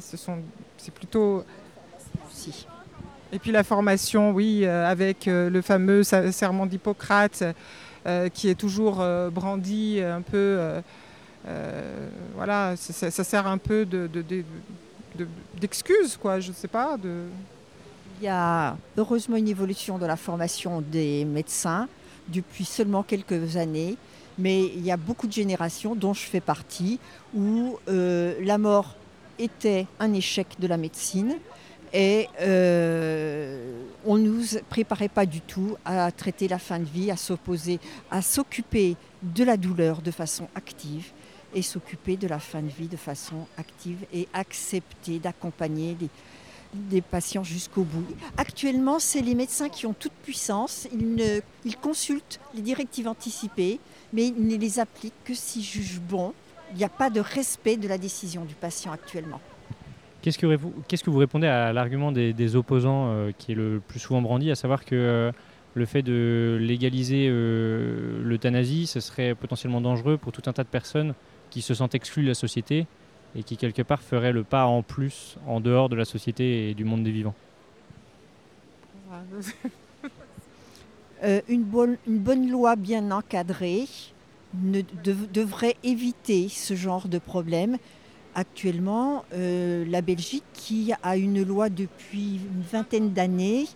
plutôt... 0.95 1.45
Et 3.33 3.39
puis 3.41 3.51
la 3.51 3.65
formation, 3.65 4.31
oui, 4.31 4.61
euh, 4.63 4.87
avec 4.87 5.27
le 5.27 5.61
fameux 5.61 6.05
serment 6.05 6.67
d'Hippocrate 6.67 7.43
qui 8.35 8.49
est 8.49 8.55
toujours 8.55 9.03
brandi 9.33 10.01
un 10.01 10.21
peu... 10.21 10.61
voilà, 12.37 12.75
ça, 12.77 13.11
sert 13.11 13.47
un 13.49 13.59
peu 13.59 13.85
de, 13.87 14.09
d'excuse, 15.59 16.17
quoi, 16.17 16.39
je 16.39 16.51
ne 16.51 16.55
sais 16.55 16.69
pas. 16.69 16.97
Il 18.21 18.25
y 18.25 18.29
a 18.29 18.77
heureusement 18.97 19.37
une 19.37 19.49
évolution 19.49 19.99
de 19.99 20.07
la 20.07 20.17
formation 20.17 20.81
des 20.81 21.25
médecins 21.25 21.89
depuis 22.29 22.65
seulement 22.65 23.03
quelques 23.03 23.57
années, 23.57 23.97
mais 24.39 24.65
il 24.65 24.85
y 24.85 24.91
a 24.91 24.97
beaucoup 24.97 25.27
de 25.27 25.33
générations, 25.33 25.95
dont 25.95 26.15
je 26.15 26.23
fais 26.23 26.41
partie, 26.41 26.99
où 27.35 27.79
euh, 27.89 28.35
la 28.43 28.59
mort 28.59 28.97
était 29.39 29.87
un 30.01 30.13
échec 30.13 30.47
de 30.59 30.67
la 30.67 30.77
médecine 30.77 31.37
et 31.93 32.29
euh, 32.41 33.83
on 34.05 34.19
ne 34.19 34.29
nous 34.29 34.45
préparait 34.69 35.09
pas 35.09 35.27
du 35.27 35.41
tout 35.41 35.77
à 35.85 36.11
traiter 36.11 36.49
la 36.49 36.59
fin 36.59 36.81
de 36.81 36.85
vie, 36.85 37.11
à 37.11 37.17
s'opposer, 37.17 37.79
à 38.11 38.21
s'occuper 38.21 38.97
de 39.23 39.45
la 39.45 39.57
douleur 39.57 40.03
de 40.03 40.11
façon 40.11 40.49
active 40.57 41.13
et 41.55 41.63
s'occuper 41.63 42.17
de 42.17 42.27
la 42.27 42.41
fin 42.41 42.63
de 42.63 42.69
vie 42.69 42.89
de 42.89 42.97
façon 42.97 43.47
active 43.57 44.05
et 44.13 44.27
accepter 44.33 45.21
d'accompagner 45.21 45.97
les, 46.01 46.09
des 46.75 47.01
patients 47.01 47.45
jusqu'au 47.45 47.83
bout. 47.83 48.07
Actuellement, 48.37 48.99
c'est 48.99 49.21
les 49.21 49.35
médecins 49.35 49.69
qui 49.69 49.87
ont 49.87 49.95
toute 49.95 50.13
puissance. 50.23 50.89
Ils, 50.93 51.77
consultent 51.77 52.41
les 52.55 52.63
directives 52.63 53.09
anticipées, 53.09 53.81
mais 54.13 54.29
ils 54.29 54.47
ne 54.47 54.57
les 54.57 54.79
appliquent 54.79 55.25
que 55.25 55.35
s'ils 55.35 55.63
jugent 55.63 56.01
bon. 56.01 56.33
Il 56.73 56.79
n'y 56.79 56.85
a 56.85 56.89
pas 56.89 57.11
de 57.11 57.21
respect 57.21 57.77
de 57.77 57.89
la 57.89 57.99
décision 57.99 58.45
du 58.45 58.55
patient 58.55 58.93
actuellement. 58.93 59.41
Qu'est-ce 60.23 60.39
que, 60.39 60.47
vous, 60.47 60.73
qu'est-ce 60.89 61.05
que 61.05 61.11
vous 61.11 61.19
répondez 61.19 61.47
à 61.47 61.73
l'argument 61.73 62.11
des, 62.11 62.57
opposants 62.57 63.09
euh, 63.09 63.31
qui 63.37 63.53
est 63.53 63.55
le 63.55 63.81
plus 63.87 64.01
souvent 64.01 64.23
brandi, 64.23 64.51
à 64.51 64.55
savoir 64.55 64.85
que 64.85 64.95
euh, 64.95 65.33
le 65.75 65.85
fait 65.85 66.03
de 66.03 66.57
légaliser 66.61 67.27
euh, 67.29 68.23
l'euthanasie, 68.23 68.87
ce 68.87 69.01
serait 69.01 69.35
potentiellement 69.35 69.81
dangereux 69.81 70.17
pour 70.17 70.33
tout 70.33 70.43
un 70.47 70.53
tas 70.53 70.65
de 70.65 70.69
personnes 70.69 71.15
qui 71.51 71.61
se 71.61 71.75
sentent 71.75 71.95
exclues 71.95 72.23
de 72.23 72.29
la 72.29 72.35
société 72.35 72.87
et 73.37 73.43
qui 73.43 73.57
quelque 73.57 73.83
part 73.83 74.03
ferait 74.03 74.33
le 74.33 74.45
pas 74.45 74.67
en 74.67 74.83
plus 74.83 75.37
en 75.47 75.61
dehors 75.61 75.89
de 75.89 75.97
la 75.97 76.05
société 76.05 76.71
et 76.71 76.75
du 76.75 76.85
monde 76.85 77.05
des 77.05 77.11
vivants 77.11 77.35
euh, 81.25 81.41
une, 81.49 81.63
bonne, 81.63 82.51
loi 82.51 82.77
bien 82.77 83.11
encadrée 83.11 83.87
devrait 84.53 85.77
éviter 85.83 86.49
ce 86.49 86.75
genre 86.75 87.09
de 87.09 87.19
problème. 87.19 87.79
actuellement, 88.35 89.25
euh, 89.33 89.85
la 89.89 90.01
Belgique, 90.01 90.45
qui 90.53 90.93
a 91.03 91.17
une 91.17 91.45
loi 91.45 91.69
depuis 91.69 92.37
une 92.37 92.63
vingtaine 92.63 93.13
d'années, 93.13 93.67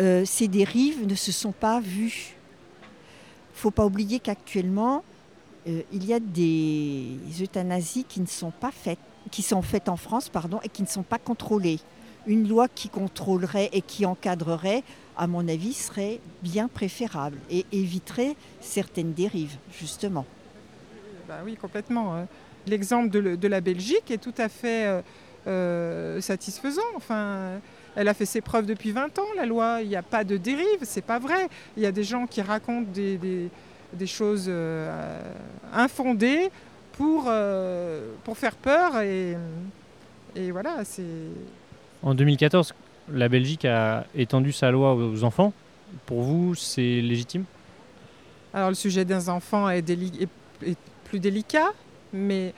euh, 0.00 0.24
ces 0.24 0.48
dérives 0.48 1.06
ne 1.06 1.14
se 1.14 1.32
sont 1.32 1.52
pas 1.52 1.80
vues. 1.80 2.36
Il 2.82 3.54
ne 3.54 3.60
faut 3.60 3.70
pas 3.72 3.84
oublier 3.84 4.20
qu'actuellement, 4.20 5.04
euh, 5.68 5.82
il 5.92 6.04
y 6.04 6.12
a 6.12 6.20
des 6.20 7.16
euthanasies 7.40 8.04
qui 8.04 8.20
ne 8.20 8.26
sont 8.26 8.50
pas 8.50 8.70
faites, 8.70 8.98
qui 9.30 9.42
sont 9.42 9.62
faites 9.62 9.88
en 9.88 9.96
France, 9.96 10.28
pardon, 10.28 10.60
et 10.62 10.68
qui 10.68 10.82
ne 10.82 10.88
sont 10.88 11.02
pas 11.02 11.18
contrôlées. 11.18 11.80
Une 12.26 12.48
loi 12.48 12.68
qui 12.68 12.88
contrôlerait 12.88 13.70
et 13.72 13.82
qui 13.82 14.06
encadrerait, 14.06 14.82
à 15.16 15.26
mon 15.26 15.46
avis, 15.48 15.74
serait 15.74 16.20
bien 16.42 16.68
préférable 16.68 17.38
et 17.50 17.64
éviterait 17.72 18.34
certaines 18.60 19.12
dérives, 19.12 19.56
justement. 19.78 20.24
Bah 21.28 21.38
oui, 21.44 21.56
complètement. 21.56 22.14
hein. 22.16 22.26
L'exemple 22.66 23.10
de, 23.10 23.48
la 23.48 23.60
Belgique 23.60 24.10
est 24.10 24.18
tout 24.22 24.32
à 24.38 24.48
fait 24.48 24.86
euh, 24.86 25.02
euh, 25.46 26.20
satisfaisant. 26.22 26.80
Enfin, 26.96 27.60
elle 27.94 28.08
a 28.08 28.14
fait 28.14 28.24
ses 28.26 28.40
preuves 28.40 28.64
depuis 28.66 28.90
20 28.90 29.18
ans, 29.18 29.26
la 29.36 29.44
loi. 29.44 29.80
Il 29.82 29.88
n'y 29.88 29.96
a 29.96 30.02
pas 30.02 30.24
de 30.24 30.38
dérive, 30.38 30.80
c'est 30.82 31.04
pas 31.04 31.18
vrai. 31.18 31.48
Il 31.76 31.82
y 31.82 31.86
a 31.86 31.92
des 31.92 32.04
gens 32.04 32.26
qui 32.26 32.40
racontent 32.40 32.90
des- 32.92 33.50
des 33.94 34.06
choses 34.06 34.46
euh, 34.48 35.20
infondées 35.72 36.50
pour, 36.92 37.24
euh, 37.28 38.10
pour 38.24 38.36
faire 38.36 38.54
peur. 38.56 39.00
Et, 39.00 39.36
et 40.36 40.50
voilà, 40.50 40.84
c'est. 40.84 41.02
En 42.02 42.14
2014, 42.14 42.74
la 43.12 43.28
Belgique 43.28 43.64
a 43.64 44.04
étendu 44.14 44.52
sa 44.52 44.70
loi 44.70 44.94
aux 44.94 45.24
enfants. 45.24 45.52
Pour 46.06 46.22
vous, 46.22 46.54
c'est 46.54 47.00
légitime? 47.00 47.44
Alors 48.52 48.68
le 48.68 48.74
sujet 48.74 49.04
des 49.04 49.28
enfants 49.28 49.68
est, 49.68 49.82
déli- 49.82 50.22
est- 50.22 50.70
est 50.70 50.76
plus 51.04 51.18
délicat, 51.18 51.72
mais 52.12 52.52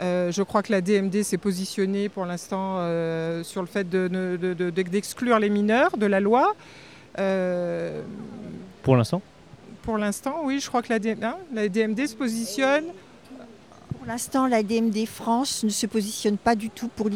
euh, 0.00 0.30
je 0.32 0.42
crois 0.42 0.62
que 0.62 0.72
la 0.72 0.80
DMD 0.80 1.22
s'est 1.22 1.38
positionnée 1.38 2.08
pour 2.08 2.24
l'instant 2.26 2.76
euh, 2.78 3.42
sur 3.44 3.60
le 3.62 3.66
fait 3.68 3.88
de 3.88 4.08
ne- 4.08 4.36
de- 4.36 4.54
de- 4.54 4.70
de- 4.70 4.82
d'exclure 4.82 5.38
les 5.38 5.50
mineurs 5.50 5.96
de 5.96 6.06
la 6.06 6.20
loi. 6.20 6.54
Euh, 7.18 8.02
Pour 8.82 8.96
l'instant? 8.96 9.22
Pour 9.88 9.96
l'instant, 9.96 10.42
oui, 10.44 10.60
je 10.60 10.68
crois 10.68 10.82
que 10.82 10.92
la, 10.92 10.98
hein, 11.26 11.38
la 11.50 11.66
DMD 11.66 12.06
se 12.06 12.14
positionne. 12.14 12.84
Pour 13.96 14.06
l'instant, 14.06 14.46
la 14.46 14.62
DMD 14.62 15.06
France 15.06 15.64
ne 15.64 15.70
se 15.70 15.86
positionne 15.86 16.36
pas 16.36 16.54
du 16.54 16.68
tout 16.68 16.88
pour, 16.88 17.08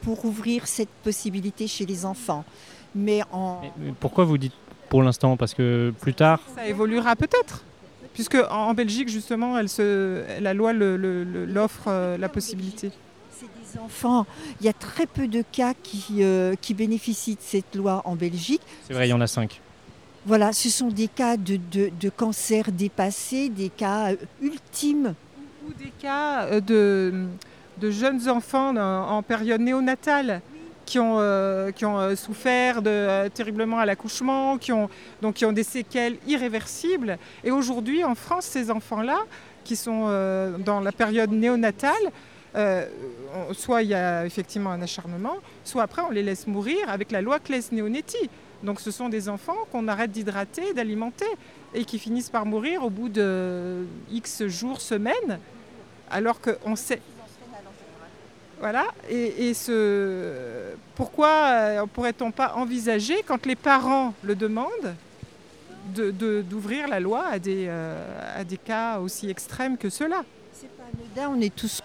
pour 0.00 0.24
ouvrir 0.24 0.68
cette 0.68 0.90
possibilité 1.02 1.66
chez 1.66 1.84
les 1.84 2.04
enfants. 2.06 2.44
Mais 2.94 3.22
en, 3.32 3.62
Mais 3.78 3.92
Pourquoi 3.98 4.22
vous 4.26 4.38
dites 4.38 4.52
pour 4.90 5.02
l'instant? 5.02 5.36
Parce 5.36 5.54
que 5.54 5.92
plus 6.00 6.14
tard, 6.14 6.38
Ça 6.54 6.68
évoluera 6.68 7.16
peut-être, 7.16 7.64
puisque 8.12 8.36
en, 8.36 8.68
en 8.68 8.74
Belgique, 8.74 9.08
justement, 9.08 9.58
elle 9.58 9.68
se, 9.68 10.40
la 10.40 10.54
loi 10.54 10.72
le- 10.72 10.96
le- 10.96 11.24
le- 11.24 11.46
l'offre 11.46 11.86
euh, 11.88 12.16
la 12.16 12.28
possibilité. 12.28 12.92
c'est 13.36 13.46
des 13.46 13.80
enfants. 13.80 14.24
Il 14.60 14.66
y 14.66 14.68
a 14.68 14.72
très 14.72 15.06
peu 15.06 15.26
de 15.26 15.42
cas 15.50 15.74
qui, 15.82 16.22
euh, 16.22 16.54
qui 16.60 16.74
bénéficient 16.74 17.34
de 17.34 17.40
cette 17.42 17.74
loi 17.74 18.02
en 18.04 18.14
Belgique. 18.14 18.62
c'est 18.86 18.94
vrai, 18.94 19.08
il 19.08 19.10
y 19.10 19.14
en 19.14 19.20
a 19.20 19.26
cinq. 19.26 19.60
Voilà, 20.26 20.54
ce 20.54 20.70
sont 20.70 20.88
des 20.88 21.08
cas 21.08 21.36
de, 21.36 21.58
de, 21.72 22.08
cancer 22.08 22.72
dépassés, 22.72 23.50
des 23.50 23.68
cas 23.68 24.12
euh, 24.12 24.16
ultimes. 24.40 25.14
Ou 25.68 25.72
des 25.74 25.92
cas 26.00 26.44
euh, 26.46 26.60
de, 26.60 27.26
de 27.78 27.90
jeunes 27.90 28.26
enfants 28.30 28.74
en, 28.74 29.22
période 29.22 29.60
néonatale 29.60 30.40
qui 30.86 30.98
ont, 30.98 31.16
euh, 31.18 31.72
qui 31.72 31.84
ont 31.84 32.16
souffert 32.16 32.80
terriblement 33.34 33.78
à 33.78 33.84
l'accouchement, 33.84 34.56
qui 34.56 34.72
ont, 34.72 34.88
donc 35.20 35.34
qui 35.34 35.44
ont 35.44 35.52
des 35.52 35.62
séquelles 35.62 36.16
irréversibles. 36.26 37.18
Et 37.42 37.50
aujourd'hui, 37.50 38.02
en 38.02 38.14
France, 38.14 38.46
ces 38.46 38.70
enfants-là, 38.70 39.18
qui 39.62 39.76
sont 39.76 40.08
dans 40.58 40.80
la 40.80 40.92
période 40.92 41.32
néonatale, 41.32 41.92
on- 42.54 43.52
soit 43.52 43.82
il 43.82 43.88
y 43.88 43.94
a 43.94 44.24
effectivement 44.26 44.70
un 44.70 44.82
acharnement, 44.82 45.36
soit 45.64 45.82
après 45.82 46.02
on 46.02 46.10
les 46.10 46.22
laisse 46.22 46.46
mourir 46.46 46.78
avec 46.88 47.10
la 47.12 47.22
loi 47.22 47.38
Claes-Neonetti. 47.38 48.28
Donc 48.64 48.80
ce 48.80 48.90
sont 48.90 49.08
des 49.08 49.28
enfants 49.28 49.58
qu'on 49.70 49.86
arrête 49.88 50.10
d'hydrater, 50.10 50.72
d'alimenter, 50.72 51.28
et 51.74 51.84
qui 51.84 51.98
finissent 51.98 52.30
par 52.30 52.46
mourir 52.46 52.82
au 52.82 52.90
bout 52.90 53.08
de 53.10 53.84
X 54.10 54.46
jours, 54.46 54.80
semaines, 54.80 55.38
alors 56.10 56.40
qu'on 56.40 56.74
sait... 56.74 57.00
Voilà, 58.60 58.86
et, 59.10 59.52
ce... 59.52 60.72
pourquoi 60.94 61.28
euh, 61.28 61.86
pourrait-on 61.92 62.30
pas 62.30 62.54
envisager, 62.54 63.22
quand 63.26 63.44
les 63.44 63.56
parents 63.56 64.14
le 64.22 64.34
demandent, 64.34 64.94
de- 65.94 66.10
de- 66.10 66.40
d'ouvrir 66.40 66.88
la 66.88 66.98
loi 67.00 67.26
à 67.30 67.38
des, 67.38 67.66
euh, 67.68 68.40
à 68.40 68.44
des 68.44 68.56
cas 68.56 69.00
aussi 69.00 69.28
extrêmes 69.28 69.76
que 69.76 69.90
ceux-là? 69.90 70.24
C'est 70.54 70.70
pas 70.76 70.84
anodin, 70.84 71.36
on 71.36 71.40
est 71.42 71.54
tous 71.54 71.82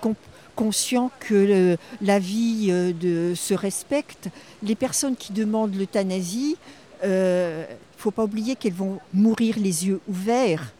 con- 0.59 0.65
conscients 0.69 1.09
que 1.19 1.33
le- 1.33 1.77
la 2.01 2.19
vie 2.19 2.67
euh, 2.71 3.33
se 3.35 3.53
respecte. 3.53 4.29
Les 4.63 4.75
personnes 4.75 5.15
qui 5.15 5.31
demandent 5.33 5.75
l'euthanasie, 5.75 6.57
il 7.03 7.09
ne 7.09 7.63
faut 7.97 8.11
pas 8.11 8.23
oublier 8.25 8.55
qu'elles 8.55 8.73
vont 8.73 8.99
mourir 9.13 9.55
les 9.57 9.87
yeux 9.87 9.99
ouverts. 10.07 10.73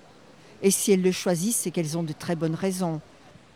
Et 0.62 0.72
si 0.72 0.92
elles 0.92 1.02
le 1.02 1.12
choisissent, 1.14 1.56
c'est 1.58 1.72
qu'elles 1.72 1.98
ont 1.98 2.04
de 2.04 2.14
très 2.14 2.36
bonnes 2.36 2.56
raisons. 2.56 3.00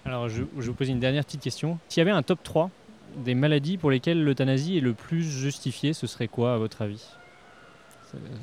Alors, 0.05 0.29
je, 0.29 0.43
je 0.59 0.67
vous 0.67 0.73
poser 0.73 0.91
une 0.91 0.99
dernière 0.99 1.25
petite 1.25 1.41
question. 1.41 1.77
S'il 1.89 1.99
y 1.99 2.01
avait 2.01 2.12
un 2.12 2.23
top 2.23 2.39
3 2.43 2.69
des 3.17 3.36
maladies 3.36 3.77
pour 3.77 3.91
lesquelles 3.91 4.23
l'euthanasie 4.23 4.77
est 4.77 4.81
le 4.81 4.93
plus 4.93 5.23
justifiée, 5.23 5.93
ce 5.93 6.07
serait 6.07 6.27
quoi, 6.29 6.55
à 6.55 6.57
votre 6.57 6.81
avis? 6.81 7.03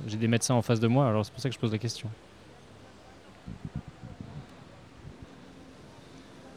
J'ai 0.06 0.16
des 0.16 0.28
médecins 0.28 0.54
en 0.54 0.62
face 0.62 0.80
de 0.80 0.88
moi, 0.88 1.08
alors 1.08 1.24
c'est 1.24 1.32
pour 1.32 1.40
ça 1.40 1.48
que 1.48 1.54
je 1.54 1.60
pose 1.60 1.72
la 1.72 1.78
question. 1.78 2.08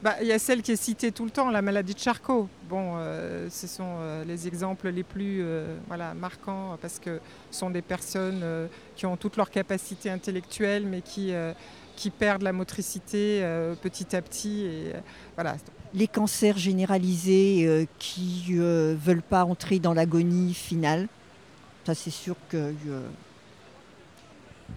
Bah, 0.03 0.15
Il 0.21 0.27
y 0.27 0.33
a 0.33 0.39
celle 0.39 0.61
qui 0.61 0.73
est 0.73 0.75
citée 0.75 1.13
tout 1.13 1.23
le 1.23 1.31
temps, 1.31 1.49
la 1.49 1.61
maladie 1.61 1.93
de 1.93 1.99
Charcot. 1.99 2.49
Bon, 2.69 2.95
euh, 2.97 3.47
ce 3.49 3.67
sont 3.67 3.95
euh, 3.99 4.25
les 4.25 4.49
exemples 4.49 4.89
les 4.89 5.03
plus 5.03 5.39
euh, 5.41 5.77
voilà, 5.87 6.13
marquants 6.13 6.77
parce 6.81 6.99
que 6.99 7.21
ce 7.51 7.59
sont 7.59 7.69
des 7.69 7.81
personnes 7.81 8.41
euh, 8.43 8.67
qui 8.97 9.05
ont 9.05 9.15
toutes 9.15 9.37
leurs 9.37 9.49
capacités 9.49 10.09
intellectuelles 10.09 10.85
mais 10.85 11.01
qui, 11.01 11.33
euh, 11.33 11.53
qui 11.95 12.09
perdent 12.09 12.41
la 12.41 12.51
motricité 12.51 13.39
euh, 13.43 13.75
petit 13.75 14.13
à 14.13 14.21
petit. 14.21 14.65
Et, 14.65 14.93
euh, 14.93 14.99
voilà. 15.35 15.55
Les 15.93 16.07
cancers 16.07 16.57
généralisés 16.57 17.65
euh, 17.65 17.85
qui 17.97 18.43
ne 18.49 18.97
veulent 18.99 19.21
pas 19.21 19.45
entrer 19.45 19.79
dans 19.79 19.93
l'agonie 19.93 20.53
finale, 20.53 21.07
ça 21.85 21.95
c'est 21.95 22.09
sûr 22.11 22.35
que... 22.49 22.57
euh, 22.57 23.07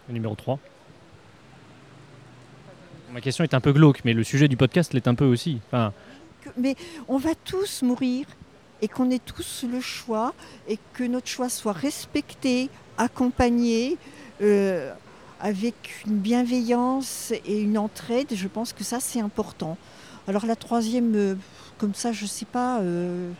Le 0.06 0.14
numéro 0.14 0.36
3. 0.36 0.60
Ma 3.12 3.20
question 3.20 3.44
est 3.44 3.54
un 3.54 3.60
peu 3.60 3.72
glauque, 3.72 4.00
mais 4.04 4.12
le 4.12 4.24
sujet 4.24 4.48
du 4.48 4.56
podcast 4.56 4.92
l'est 4.92 5.06
un 5.08 5.14
peu 5.14 5.24
aussi. 5.24 5.60
Enfin, 5.68 5.92
mais 6.56 6.76
on 7.08 7.18
va 7.18 7.34
tous 7.34 7.82
mourir 7.82 8.26
et 8.82 8.88
qu'on 8.88 9.10
ait 9.10 9.20
tous 9.24 9.64
le 9.70 9.80
choix 9.80 10.34
et 10.68 10.78
que 10.92 11.04
notre 11.04 11.28
choix 11.28 11.48
soit 11.48 11.72
respecté, 11.72 12.68
accompagné, 12.98 13.96
euh, 14.42 14.92
avec 15.40 16.04
une 16.06 16.18
bienveillance 16.18 17.32
et 17.46 17.60
une 17.60 17.78
entraide. 17.78 18.28
Je 18.34 18.48
pense 18.48 18.72
que 18.72 18.84
ça, 18.84 19.00
c'est 19.00 19.20
important. 19.20 19.78
Alors 20.28 20.44
la 20.46 20.56
troisième, 20.56 21.14
euh, 21.14 21.34
comme 21.78 21.94
ça, 21.94 22.12
je 22.12 22.24
ne 22.24 22.28
sais 22.28 22.44
pas. 22.44 22.80
euh, 22.80 23.30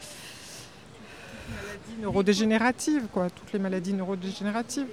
Maladies 1.49 2.03
neurodégénératives, 2.03 3.07
quoi, 3.13 3.31
toutes 3.31 3.53
les 3.53 3.59
maladies 3.59 3.93
neurodégénératives. 3.93 4.87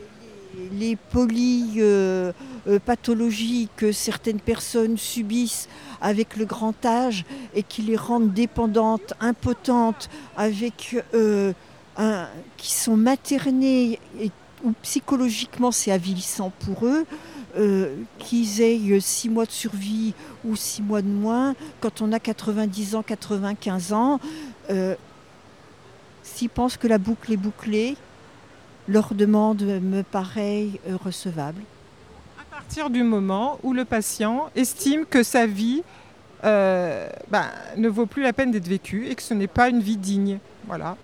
Les 0.72 0.96
polypathologies 0.96 3.70
que 3.76 3.92
certaines 3.92 4.40
personnes 4.40 4.98
subissent 4.98 5.68
avec 6.02 6.38
le 6.38 6.46
grand 6.46 6.86
âge 6.86 7.26
et 7.56 7.64
qui 7.64 7.82
les 7.82 7.96
rendent 7.96 8.34
dépendantes, 8.34 9.14
impotentes, 9.20 10.10
euh, 10.40 11.54
qui 12.58 12.72
sont 12.72 12.98
maternées 12.98 14.00
et 14.20 14.32
où 14.64 14.74
psychologiquement 14.82 15.72
c'est 15.72 15.92
avilissant 15.92 16.52
pour 16.60 16.86
eux, 16.86 17.06
euh, 17.58 17.96
qu'ils 18.18 18.62
aient 18.62 19.00
six 19.00 19.30
mois 19.30 19.46
de 19.46 19.52
survie 19.52 20.14
ou 20.46 20.56
six 20.56 20.82
mois 20.82 21.02
de 21.02 21.08
moins, 21.08 21.56
quand 21.82 22.02
on 22.02 22.12
a 22.12 22.20
90 22.20 22.96
ans, 22.96 23.04
95 23.04 23.94
ans, 23.94 24.20
euh, 24.70 24.96
s'ils 26.24 26.50
pensent 26.50 26.78
que 26.78 26.88
la 26.88 26.98
boucle 26.98 27.32
est 27.32 27.38
bouclée, 27.38 27.96
leur 28.88 29.14
demande 29.14 29.62
me 29.64 30.02
paraît 30.04 30.68
euh, 30.90 30.98
recevable. 31.04 31.62
À 32.40 32.56
partir 32.56 32.90
du 32.90 33.04
moment 33.04 33.60
où 33.64 33.74
le 33.74 33.86
patient 33.86 34.50
estime 34.56 35.06
que 35.06 35.24
sa 35.24 35.46
vie 35.48 35.84
euh, 36.44 37.08
ben, 37.32 37.46
ne 37.78 37.88
vaut 37.88 38.06
plus 38.06 38.22
la 38.24 38.34
peine 38.34 38.52
d'être 38.52 38.68
vécue 38.68 39.08
et 39.08 39.16
que 39.16 39.22
ce 39.22 39.34
n'est 39.34 39.48
pas 39.48 39.70
une 39.70 39.80
vie 39.80 39.98
digne. 39.98 40.40
Voilà. 40.68 40.98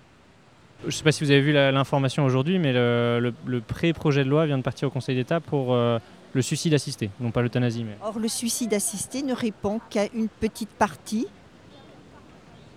je 0.82 0.86
ne 0.86 0.90
sais 0.92 1.02
pas 1.02 1.12
si 1.12 1.24
vous 1.24 1.30
avez 1.30 1.40
vu 1.40 1.52
l'information 1.52 2.24
aujourd'hui, 2.24 2.58
mais 2.58 2.72
le, 2.72 3.18
le- 3.20 3.34
le 3.46 3.60
pré-projet 3.60 4.24
de 4.24 4.28
loi 4.30 4.46
vient 4.46 4.58
de 4.58 4.62
partir 4.62 4.88
au 4.88 4.90
Conseil 4.90 5.16
d'État 5.16 5.40
pour 5.40 5.74
euh, 5.74 5.98
le 6.32 6.42
suicide 6.42 6.74
assisté, 6.74 7.10
non 7.20 7.30
pas 7.30 7.42
l'euthanasie. 7.42 7.84
Mais... 7.84 7.96
Or, 8.02 8.18
le 8.18 8.28
suicide 8.28 8.72
assisté 8.74 9.22
ne 9.22 9.32
répond 9.34 9.80
qu'à 9.90 10.04
une 10.14 10.28
petite 10.28 10.70
partie, 10.70 11.26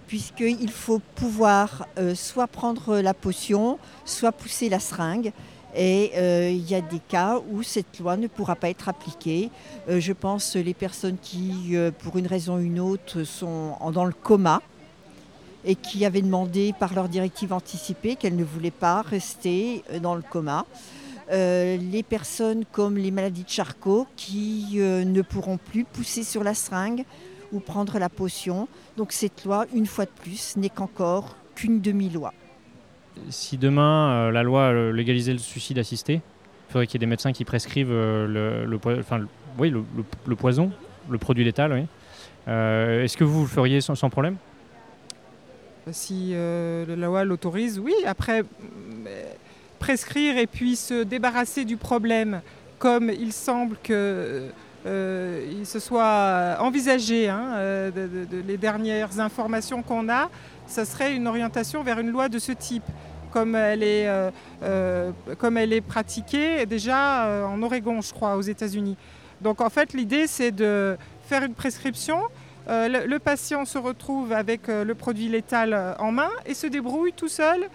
puisqu'il 0.08 0.70
faut 0.70 1.02
pouvoir 1.16 1.88
euh, 1.98 2.16
soit 2.16 2.48
prendre 2.48 3.00
la 3.00 3.14
potion, 3.14 3.80
soit 4.06 4.32
pousser 4.32 4.70
la 4.70 4.80
seringue. 4.80 5.32
Et 5.76 6.12
euh, 6.16 6.52
il 6.52 6.70
y 6.70 6.76
a 6.76 6.82
des 6.82 7.00
cas 7.00 7.40
où 7.50 7.64
cette 7.64 7.98
loi 8.00 8.16
ne 8.16 8.28
pourra 8.28 8.56
pas 8.56 8.70
être 8.70 8.90
appliquée. 8.90 9.50
Euh, 9.90 10.00
je 10.00 10.14
pense 10.14 10.56
les 10.56 10.76
personnes 10.76 11.18
qui, 11.20 11.76
pour 12.00 12.18
une 12.18 12.28
raison 12.28 12.58
ou 12.58 12.60
une 12.60 12.80
autre, 12.80 13.24
sont 13.24 13.76
dans 13.92 14.06
le 14.06 14.14
coma. 14.14 14.62
et 15.66 15.76
qui 15.76 16.06
avaient 16.06 16.22
demandé 16.22 16.74
par 16.78 16.94
leur 16.94 17.08
directive 17.08 17.54
anticipée 17.54 18.18
qu'elles 18.18 18.36
ne 18.36 18.44
voulaient 18.44 18.70
pas 18.70 19.02
rester 19.02 19.84
dans 20.02 20.14
le 20.14 20.22
coma. 20.22 20.66
Les 21.32 22.04
personnes 22.08 22.66
comme 22.72 22.98
les 22.98 23.12
maladies 23.12 23.46
de 23.46 23.50
Charcot 23.50 24.06
qui 24.18 24.76
ne 24.76 25.22
pourront 25.22 25.58
plus 25.58 25.86
pousser 25.86 26.24
sur 26.24 26.44
la 26.44 26.54
seringue 26.54 27.06
ou 27.54 27.60
prendre 27.60 28.00
la 28.00 28.10
potion. 28.10 28.68
Donc 28.98 29.12
cette 29.12 29.46
loi, 29.46 29.66
une 29.74 29.86
fois 29.86 30.06
de 30.06 30.12
plus, 30.12 30.58
n'est 30.58 30.70
qu'encore 30.70 31.36
qu'une 31.56 31.80
demi-loi. 31.82 32.34
Si 33.30 33.58
demain 33.58 34.32
la 34.32 34.44
loi 34.44 34.92
légalisait 34.92 35.34
le 35.34 35.40
suicide 35.40 35.78
assisté, 35.78 36.16
il 36.16 36.72
faudrait 36.72 36.88
qu'il 36.88 36.96
y 36.96 36.98
ait 36.98 37.06
des 37.06 37.10
médecins 37.10 37.32
qui 37.32 37.46
prescrivent 37.46 37.92
le, 37.92 38.80
enfin, 39.00 39.22
oui, 39.60 39.70
le, 39.70 40.36
poison, 40.36 40.72
le 41.10 41.20
produit 41.20 41.44
létal. 41.44 41.74
Oui. 41.74 41.86
Est-ce 42.48 43.16
que 43.16 43.24
vous 43.24 43.42
le 43.42 43.48
feriez 43.48 43.82
sans 43.82 44.10
problème? 44.10 44.38
Si 45.92 46.32
euh, 46.34 46.86
la 46.96 47.08
loi 47.08 47.26
l'autorise, 47.26 47.78
oui. 47.78 47.94
Après, 48.06 48.42
euh, 48.42 49.24
prescrire 49.80 50.38
et 50.38 50.48
puis 50.48 50.78
se 50.78 51.04
débarrasser 51.04 51.66
du 51.66 51.76
problème, 51.76 52.42
comme 52.80 53.10
il 53.10 53.34
semble 53.34 53.76
que 53.84 54.48
euh, 54.86 55.46
il 55.52 55.66
se 55.66 55.80
soit 55.80 56.58
envisagé, 56.60 57.30
hein, 57.30 57.92
les 58.48 58.58
dernières 58.58 59.20
informations 59.20 59.82
qu'on 59.82 60.10
a, 60.10 60.30
ça 60.68 60.86
serait 60.86 61.16
une 61.16 61.28
orientation 61.28 61.84
vers 61.84 62.00
une 62.00 62.10
loi 62.10 62.30
de 62.30 62.40
ce 62.40 62.52
type, 62.52 62.84
comme 63.32 63.56
elle 63.56 63.84
est, 63.84 64.10
comme 65.38 65.58
elle 65.58 65.74
est 65.74 65.82
pratiquée 65.82 66.66
déjà 66.66 67.48
en 67.48 67.62
Oregon, 67.64 68.02
je 68.02 68.14
crois, 68.14 68.36
aux 68.36 68.42
États-Unis. 68.42 68.98
Donc 69.42 69.62
en 69.62 69.70
fait, 69.70 69.94
l'idée, 69.94 70.28
c'est 70.28 70.52
de 70.52 70.98
faire 71.28 71.44
une 71.44 71.54
prescription 71.54 72.20
euh, 72.70 73.06
le, 73.06 73.20
patient 73.20 73.66
se 73.66 73.78
retrouve 73.78 74.32
avec 74.32 74.70
euh, 74.70 74.86
le 74.86 74.96
produit 74.96 75.28
létal 75.28 75.74
euh, 75.74 75.94
en 76.00 76.14
main 76.14 76.30
et 76.46 76.54
se 76.54 76.66
débrouille 76.66 77.12
tout 77.12 77.28
seul 77.28 77.68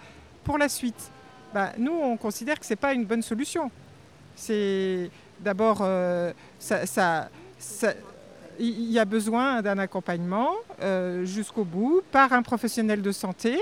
pour 0.43 0.57
la 0.57 0.67
suite. 0.67 1.11
Bah, 1.53 1.71
nous, 1.77 1.91
on 1.91 2.17
considère 2.17 2.59
que 2.59 2.65
ce 2.65 2.73
n'est 2.73 2.77
pas 2.77 2.93
une 2.93 3.05
bonne 3.05 3.21
solution. 3.21 3.69
C'est 4.35 5.11
d'abord, 5.39 5.87
il 8.59 8.91
y 8.91 8.99
a 8.99 9.05
besoin 9.05 9.61
d'un 9.61 9.77
accompagnement 9.77 10.51
jusqu'au 11.23 11.63
bout 11.63 12.01
par 12.11 12.33
un 12.33 12.41
professionnel 12.41 13.01
de 13.01 13.11
santé. 13.11 13.59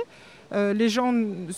les 0.51 0.89
gens 0.89 1.13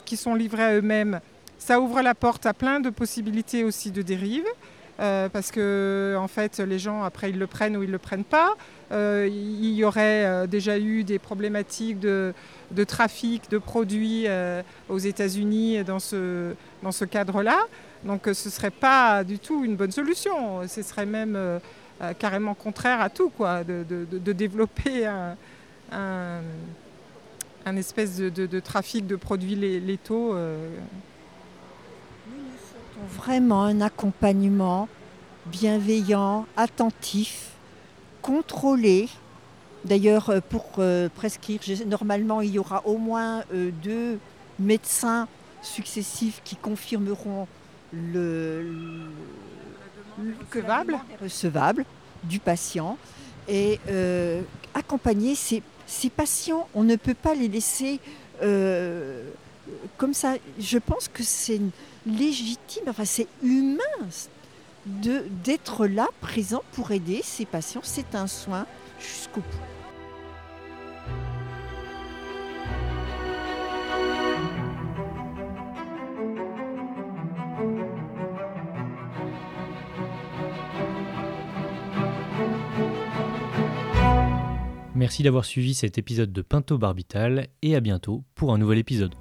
qui 0.06 0.18
sont 0.18 0.36
livrés 0.36 0.64
à 0.64 0.76
eux-mêmes, 0.76 1.20
ça 1.58 1.80
ouvre 1.80 2.02
la 2.02 2.16
porte 2.16 2.46
à 2.46 2.54
plein 2.54 2.80
de 2.80 2.90
possibilités 2.90 3.64
aussi 3.64 3.92
de 3.92 4.02
dérives. 4.02 4.48
Euh, 5.00 5.30
parce 5.30 5.50
que 5.50 6.18
en 6.20 6.28
fait 6.28 6.60
les 6.60 6.78
gens 6.78 7.04
après 7.04 7.30
ils 7.30 7.40
le 7.40 7.48
prennent 7.48 7.78
ou 7.78 7.84
ils 7.84 7.92
le 7.92 7.98
prennent 7.98 8.26
pas. 8.26 8.56
Euh, 8.92 9.30
il 9.32 9.72
y 9.74 9.86
aurait 9.86 10.26
euh, 10.26 10.48
déjà 10.48 10.78
eu 10.78 11.06
des 11.06 11.20
problématiques 11.20 12.00
de, 12.00 12.34
trafic 12.86 13.50
de 13.50 13.60
produits 13.60 14.28
aux 14.90 14.98
États-Unis 14.98 15.84
dans 15.84 16.00
ce 16.00 17.06
cadre-là. 17.10 17.60
Donc 18.04 18.22
ce 18.26 18.30
ne 18.30 18.52
serait 18.52 18.72
pas 18.72 19.24
du 19.24 19.40
tout 19.40 19.64
une 19.64 19.76
bonne 19.76 19.92
solution. 19.92 20.68
Ce 20.68 20.82
serait 20.82 21.06
même 21.06 21.38
carrément 22.18 22.54
contraire 22.54 23.02
à 23.02 23.10
tout, 23.10 23.30
quoi, 23.30 23.64
de, 23.64 24.32
développer 24.32 25.06
un, 25.06 25.36
espèce 27.76 28.18
de, 28.18 28.60
trafic 28.60 29.06
de 29.06 29.16
produits 29.16 29.56
létaux 29.56 30.34
vraiment 33.16 33.64
un 33.64 33.82
accompagnement 33.82 34.88
bienveillant, 35.46 36.46
attentif, 36.58 37.52
contrôlé. 38.22 39.10
D'ailleurs, 39.86 40.30
euh, 40.30 40.40
pour 40.48 40.66
euh, 40.80 41.10
prescrire, 41.10 41.60
normalement, 41.88 42.42
il 42.42 42.52
y 42.52 42.60
aura 42.60 42.86
au 42.86 42.98
moins 42.98 43.44
euh, 43.54 43.72
deux 43.84 44.20
médecins 44.60 45.28
successifs 45.62 46.42
qui 46.44 46.56
confirmeront 46.56 47.48
le, 47.94 48.72
recevable. 50.52 51.00
recevable 51.22 51.86
du 52.24 52.40
patient 52.40 52.98
et 53.48 53.80
accompagner 54.74 55.36
ces, 55.36 55.64
ces, 55.88 56.10
patients. 56.10 56.68
On 56.76 56.84
ne 56.84 56.96
peut 56.96 57.14
pas 57.14 57.34
les 57.34 57.48
laisser 57.48 58.00
comme 59.98 60.14
ça. 60.14 60.36
Je 60.60 60.78
pense 60.78 61.08
que 61.08 61.24
c'est 61.24 61.62
légitime, 62.06 62.84
enfin 62.88 63.06
c'est 63.06 63.28
humain 63.44 63.84
d'être 64.86 65.88
là, 65.88 66.08
présent 66.22 66.64
pour 66.74 66.92
aider 66.92 67.22
ces 67.24 67.46
patients. 67.46 67.82
C'est 67.84 68.16
un 68.16 68.28
soin 68.28 68.66
jusqu'au 69.00 69.42
bout. 69.42 69.79
Merci 85.00 85.24
d'avoir 85.24 85.46
suivi 85.46 85.76
cet 85.76 85.98
épisode 85.98 86.34
de 86.34 86.42
Pinto 86.42 86.78
Barbital 86.78 87.48
et 87.62 87.74
à 87.74 87.80
bientôt 87.80 88.26
pour 88.36 88.54
un 88.54 88.58
nouvel 88.58 88.80
épisode. 88.80 89.16